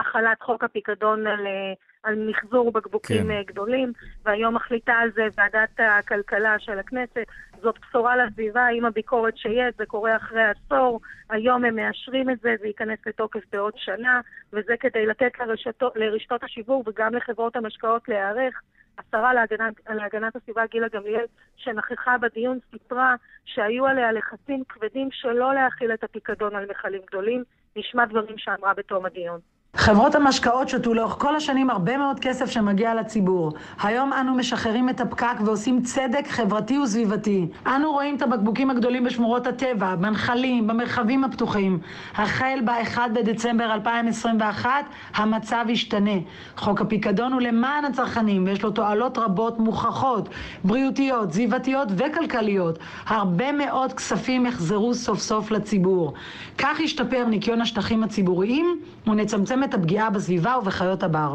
[0.00, 3.42] החלת חוק הפיקדון על, uh, על מחזור בקבוקים כן.
[3.46, 3.92] גדולים,
[4.24, 7.26] והיום מחליטה על זה ועדת הכלכלה של הכנסת.
[7.62, 11.00] זאת בשורה לסביבה עם הביקורת שיש, זה קורה אחרי עשור,
[11.30, 14.20] היום הם מאשרים את זה, זה ייכנס לתוקף בעוד שנה,
[14.52, 18.62] וזה כדי לתת לרשתות, לרשתות השיווק וגם לחברות המשקאות להיערך.
[18.98, 21.24] השרה להגנת, להגנת הסביבה גילה גמליאל,
[21.56, 27.44] שנכחה בדיון, סיפרה שהיו עליה לחצים כבדים שלא להכיל את הפיקדון על מכלים גדולים.
[27.76, 29.40] נשמע דברים שאמרה בתום הדיון.
[29.76, 33.52] חברות המשקאות שתו לאורך כל השנים הרבה מאוד כסף שמגיע לציבור.
[33.82, 37.46] היום אנו משחררים את הפקק ועושים צדק חברתי וסביבתי.
[37.66, 41.78] אנו רואים את הבקבוקים הגדולים בשמורות הטבע, בנחלים, במרחבים הפתוחים.
[42.14, 44.70] החל ב-1 בדצמבר 2021
[45.14, 46.18] המצב ישתנה.
[46.56, 50.28] חוק הפיקדון הוא למען הצרכנים ויש לו תועלות רבות מוכחות,
[50.64, 52.78] בריאותיות, סביבתיות וכלכליות.
[53.06, 56.12] הרבה מאוד כספים יחזרו סוף סוף לציבור.
[56.58, 61.34] כך ישתפר ניקיון השטחים הציבוריים ונצמצם את הפגיעה בסביבה ובחיות הבר.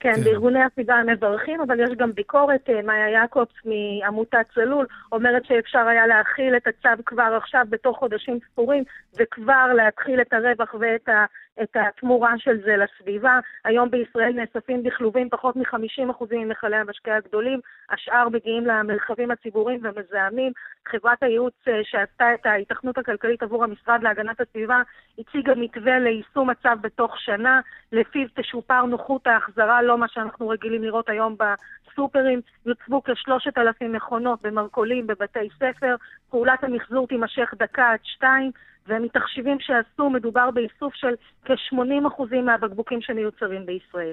[0.00, 2.70] כן, כן, בארגוני הסביבה הם מברכים, אבל יש גם ביקורת.
[2.70, 8.38] אה, מאיה יעקובס מעמותת צלול אומרת שאפשר היה להכיל את הצו כבר עכשיו בתוך חודשים
[8.52, 8.84] ספורים,
[9.18, 11.24] וכבר להתחיל את הרווח ואת ה...
[11.62, 13.38] את התמורה של זה לסביבה.
[13.64, 20.52] היום בישראל נאספים בכלובים פחות מ-50% ממכלי המשקה הגדולים, השאר מגיעים למרחבים הציבוריים ומזהמים.
[20.86, 24.82] חברת הייעוץ אה, שעשתה את ההיתכנות הכלכלית עבור המשרד להגנת הסביבה
[25.18, 27.60] הציגה מתווה ליישום הצו בתוך שנה,
[27.92, 32.40] לפיו תשופר נוחות ההחזרה, לא מה שאנחנו רגילים לראות היום בסופרים.
[32.66, 35.96] יוצבו כשלושת אלפים מכונות במרכולים, בבתי ספר,
[36.30, 38.50] פעולת המחזור תימשך דקה עד שתיים.
[38.88, 41.14] ומתחשיבים שעשו, מדובר באיסוף של
[41.44, 44.12] כ-80% מהבקבוקים שמיוצרים בישראל.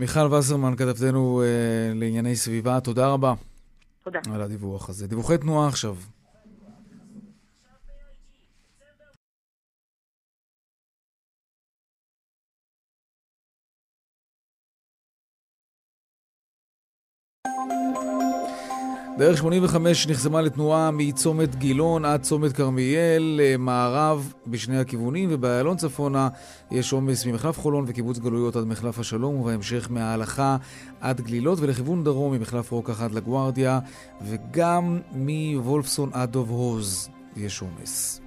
[0.00, 3.32] מיכל וסרמן, כתבתנו uh, לענייני סביבה, תודה רבה.
[4.04, 4.20] תודה.
[4.34, 5.08] על הדיווח הזה.
[5.08, 5.94] דיווחי תנועה עכשיו.
[19.18, 26.28] דרך 85 נחסמה לתנועה מצומת גילון עד צומת כרמיאל, מערב בשני הכיוונים, ובאיילון צפונה
[26.70, 30.56] יש עומס ממחלף חולון וקיבוץ גלויות עד מחלף השלום, ובהמשך מההלכה
[31.00, 33.80] עד גלילות, ולכיוון דרום ממחלף רוקח עד לגוארדיה,
[34.22, 38.21] וגם מוולפסון עד דוב הוז יש עומס.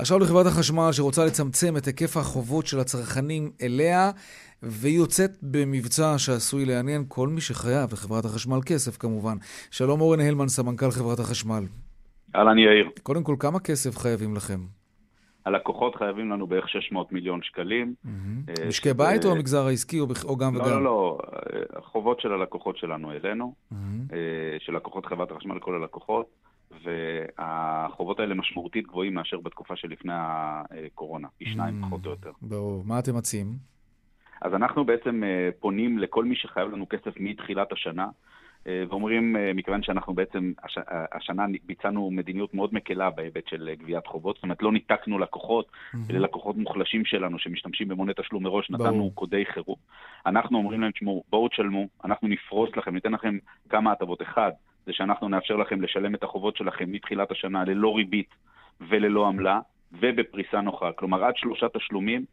[0.00, 4.10] עכשיו לחברת החשמל שרוצה לצמצם את היקף החובות של הצרכנים אליה.
[4.62, 9.36] והיא יוצאת במבצע שעשוי לעניין כל מי שחייב לחברת החשמל כסף כמובן.
[9.70, 11.64] שלום אורן הלמן, סמנכ"ל חברת החשמל.
[12.36, 12.90] אהלן יאיר.
[13.02, 14.60] קודם כל, כמה כסף חייבים לכם?
[15.46, 17.94] הלקוחות חייבים לנו בערך 600 מיליון שקלים.
[18.04, 18.68] Mm-hmm.
[18.68, 20.70] משקי בית או המגזר העסקי או גם לא, וגם?
[20.70, 21.18] לא, לא,
[21.76, 23.54] החובות של הלקוחות שלנו אלינו.
[24.58, 26.26] של לקוחות חברת החשמל, כל הלקוחות,
[26.84, 31.86] והחובות האלה משמעותית גבוהים מאשר בתקופה שלפני הקורונה, פי שניים mm-hmm.
[31.86, 32.30] פחות או יותר.
[32.42, 32.84] ברור.
[32.86, 33.46] מה אתם מציעים?
[34.42, 35.22] אז אנחנו בעצם
[35.60, 38.06] פונים לכל מי שחייב לנו כסף מתחילת השנה,
[38.66, 40.78] ואומרים, מכיוון שאנחנו בעצם הש,
[41.12, 45.98] השנה ביצענו מדיניות מאוד מקלה בהיבט של גביית חובות, זאת אומרת לא ניתקנו לקוחות, mm-hmm.
[46.10, 49.14] אלה לקוחות מוחלשים שלנו שמשתמשים במוני תשלום מראש, נתנו ברור.
[49.14, 49.76] קודי חירום.
[50.26, 53.38] אנחנו אומרים להם, תשמעו, בואו תשלמו, אנחנו נפרוס לכם, ניתן לכם
[53.68, 54.22] כמה הטבות.
[54.22, 54.52] אחד,
[54.88, 58.34] זה שאנחנו נאפשר לכם לשלם את החובות שלכם מתחילת השנה ללא ריבית
[58.80, 59.60] וללא עמלה,
[59.92, 60.92] ובפריסה נוחה.
[60.92, 62.24] כלומר, עד שלושה תשלומים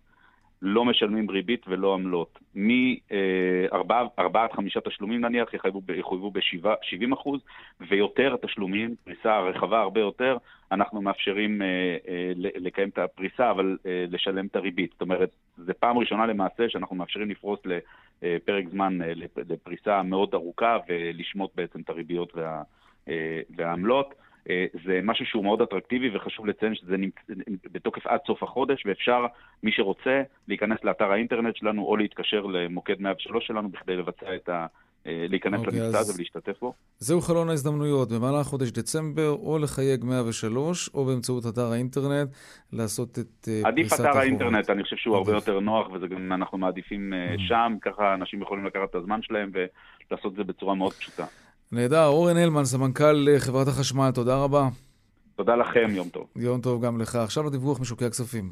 [0.62, 2.40] לא משלמים ריבית ולא עמלות.
[2.56, 7.40] מארבעה עד חמישה תשלומים נניח יחויבו ב-70 אחוז,
[7.82, 10.38] ויותר התשלומים, פריסה רחבה הרבה יותר,
[10.72, 11.68] אנחנו מאפשרים אה,
[12.08, 14.92] אה, לקיים את הפריסה, אבל אה, לשלם את הריבית.
[14.92, 18.98] זאת אומרת, זו פעם ראשונה למעשה שאנחנו מאפשרים לפרוס לפרק זמן,
[19.50, 22.62] לפריסה מאוד ארוכה, ולשמוט בעצם את הריביות וה,
[23.56, 24.14] והעמלות.
[24.86, 27.34] זה משהו שהוא מאוד אטרקטיבי וחשוב לציין שזה נמצא
[27.72, 29.26] בתוקף עד סוף החודש ואפשר,
[29.64, 34.66] מי שרוצה, להיכנס לאתר האינטרנט שלנו או להתקשר למוקד 103 שלנו בכדי לבצע את ה...
[35.06, 36.74] להיכנס okay, למבצע הזה ולהשתתף בו.
[37.00, 42.30] זהו חלון ההזדמנויות, במהלך חודש דצמבר, או לחייג 103, או באמצעות אתר האינטרנט,
[42.74, 43.66] לעשות את פריסת החובות.
[43.66, 45.28] עדיף אתר האינטרנט, אני חושב שהוא עדיף.
[45.28, 47.42] הרבה יותר נוח, וזה גם אנחנו מעדיפים mm-hmm.
[47.48, 51.26] שם, ככה אנשים יכולים לקחת את הזמן שלהם ולעשות את זה בצורה מאוד פשוטה.
[51.72, 54.68] נהדר, אורן הלמן, סמנכ"ל חברת החשמל, תודה רבה.
[55.36, 56.28] תודה לכם, יום טוב.
[56.36, 57.16] יום טוב גם לך.
[57.16, 58.52] עכשיו לדיווח משוקי הכספים.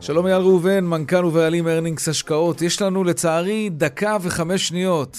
[0.00, 2.62] שלום אייל ראובן, מנכ"ל ובעלים ארנינגס השקעות.
[2.62, 5.16] יש לנו לצערי דקה וחמש שניות.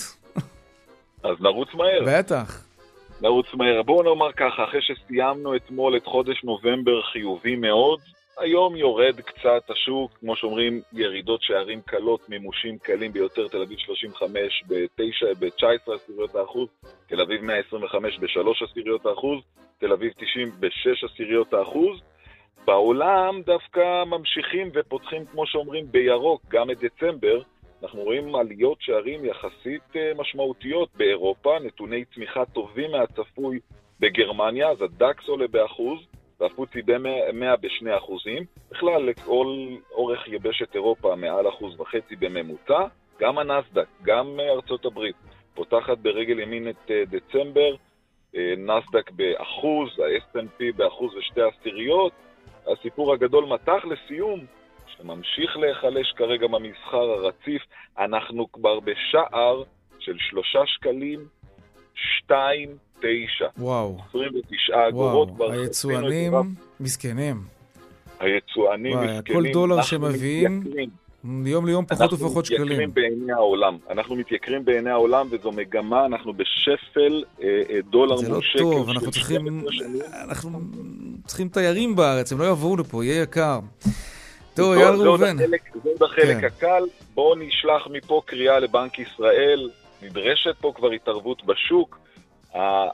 [1.24, 2.20] אז נרוץ מהר.
[2.20, 2.66] בטח.
[3.22, 3.82] נרוץ מהר.
[3.84, 8.00] בואו נאמר ככה, אחרי שסיימנו אתמול את חודש נובמבר חיובי מאוד,
[8.40, 14.64] היום יורד קצת השוק, כמו שאומרים, ירידות שערים קלות, מימושים קלים ביותר, תל אביב 35
[14.68, 16.68] ב-19 עשיריות האחוז,
[17.08, 19.40] תל אביב 125 ב-3 עשיריות האחוז,
[19.78, 22.00] תל אביב 90 ב-6 עשיריות האחוז.
[22.66, 27.42] בעולם דווקא ממשיכים ופותחים, כמו שאומרים, בירוק, גם את דצמבר.
[27.84, 33.60] אנחנו רואים עליות שערים יחסית אה, משמעותיות באירופה, נתוני צמיחה טובים מהצפוי
[34.00, 36.00] בגרמניה, אז הדקס עולה באחוז.
[36.40, 38.44] והפוצי ב-100 בשני אחוזים.
[38.72, 39.48] בכלל, לכל
[39.92, 42.88] אורך יבשת אירופה מעל אחוז וחצי בממוצע.
[43.20, 45.16] גם הנסדק, גם ארצות הברית,
[45.54, 47.76] פותחת ברגל ימין את אה, דצמבר,
[48.36, 52.14] אה, נסדק באחוז, ה-S&P באחוז ושתי עשיריות.
[52.68, 54.40] הסיפור הגדול מתח לסיום,
[54.88, 57.62] שממשיך להיחלש כרגע במסחר הרציף,
[57.98, 59.64] אנחנו כבר בשער
[60.00, 61.28] של שלושה שקלים,
[62.26, 63.46] 29.
[63.58, 63.98] וואו.
[64.10, 65.30] 29 אגורות.
[65.30, 66.34] וואו, היצואנים
[66.80, 67.42] מסכנים.
[68.20, 69.36] היצואנים מסכנים.
[69.36, 70.64] כל דולר שמביאים,
[71.24, 72.62] מיום ליום פחות ופחות שקלים.
[72.62, 73.78] אנחנו מתייקרים בעיני העולם.
[73.90, 78.60] אנחנו מתייקרים בעיני העולם, וזו מגמה, אנחנו בשפל אה, אה, דולר מול שקל.
[78.60, 79.62] זה לא טוב, אנחנו צריכים,
[80.30, 80.60] אנחנו
[81.26, 83.60] צריכים תיירים בארץ, הם לא יבואו לפה, יהיה יקר.
[84.54, 85.38] טוב, אייל ראובן.
[85.38, 85.46] זה
[85.84, 86.46] עוד החלק כן.
[86.46, 86.84] הקל.
[87.14, 89.70] בואו נשלח מפה קריאה לבנק ישראל.
[90.02, 92.00] נדרשת פה כבר התערבות בשוק.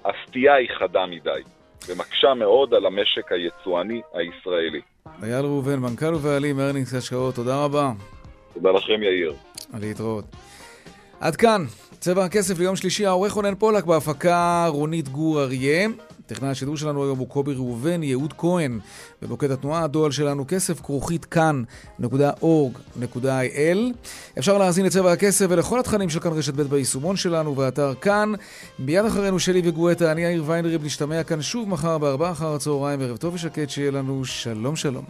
[0.06, 1.42] הסטייה היא חדה מדי,
[1.88, 4.82] ומקשה מאוד על המשק היצואני הישראלי.
[5.24, 7.92] אייל ראובן, מנכ"ל ובעלים ארנינגס השקעות, תודה רבה.
[8.54, 9.34] תודה לכם, יאיר.
[9.80, 10.26] להתראות.
[11.20, 11.66] עד כאן,
[12.00, 15.88] צבע הכסף ליום שלישי, העורך רונן פולק בהפקה רונית גור אריה.
[16.28, 18.80] טכנאי השידור שלנו היום הוא קובי ראובן, יהוד כהן.
[19.22, 23.78] במוקד התנועה הדואל שלנו כסף כרוכית כאן.org.il.
[24.40, 28.34] אפשר להאזין לצבע הכסף ולכל התכנים של כאן רשת ב' ביישומון שלנו באתר כאן.
[28.80, 33.02] מיד אחרינו שלי וגואטה, אני יאיר ויינריב, נשתמע כאן שוב מחר בארבעה אחר הצהריים.
[33.02, 35.06] ערב טוב ושקט, שיהיה לנו שלום שלום.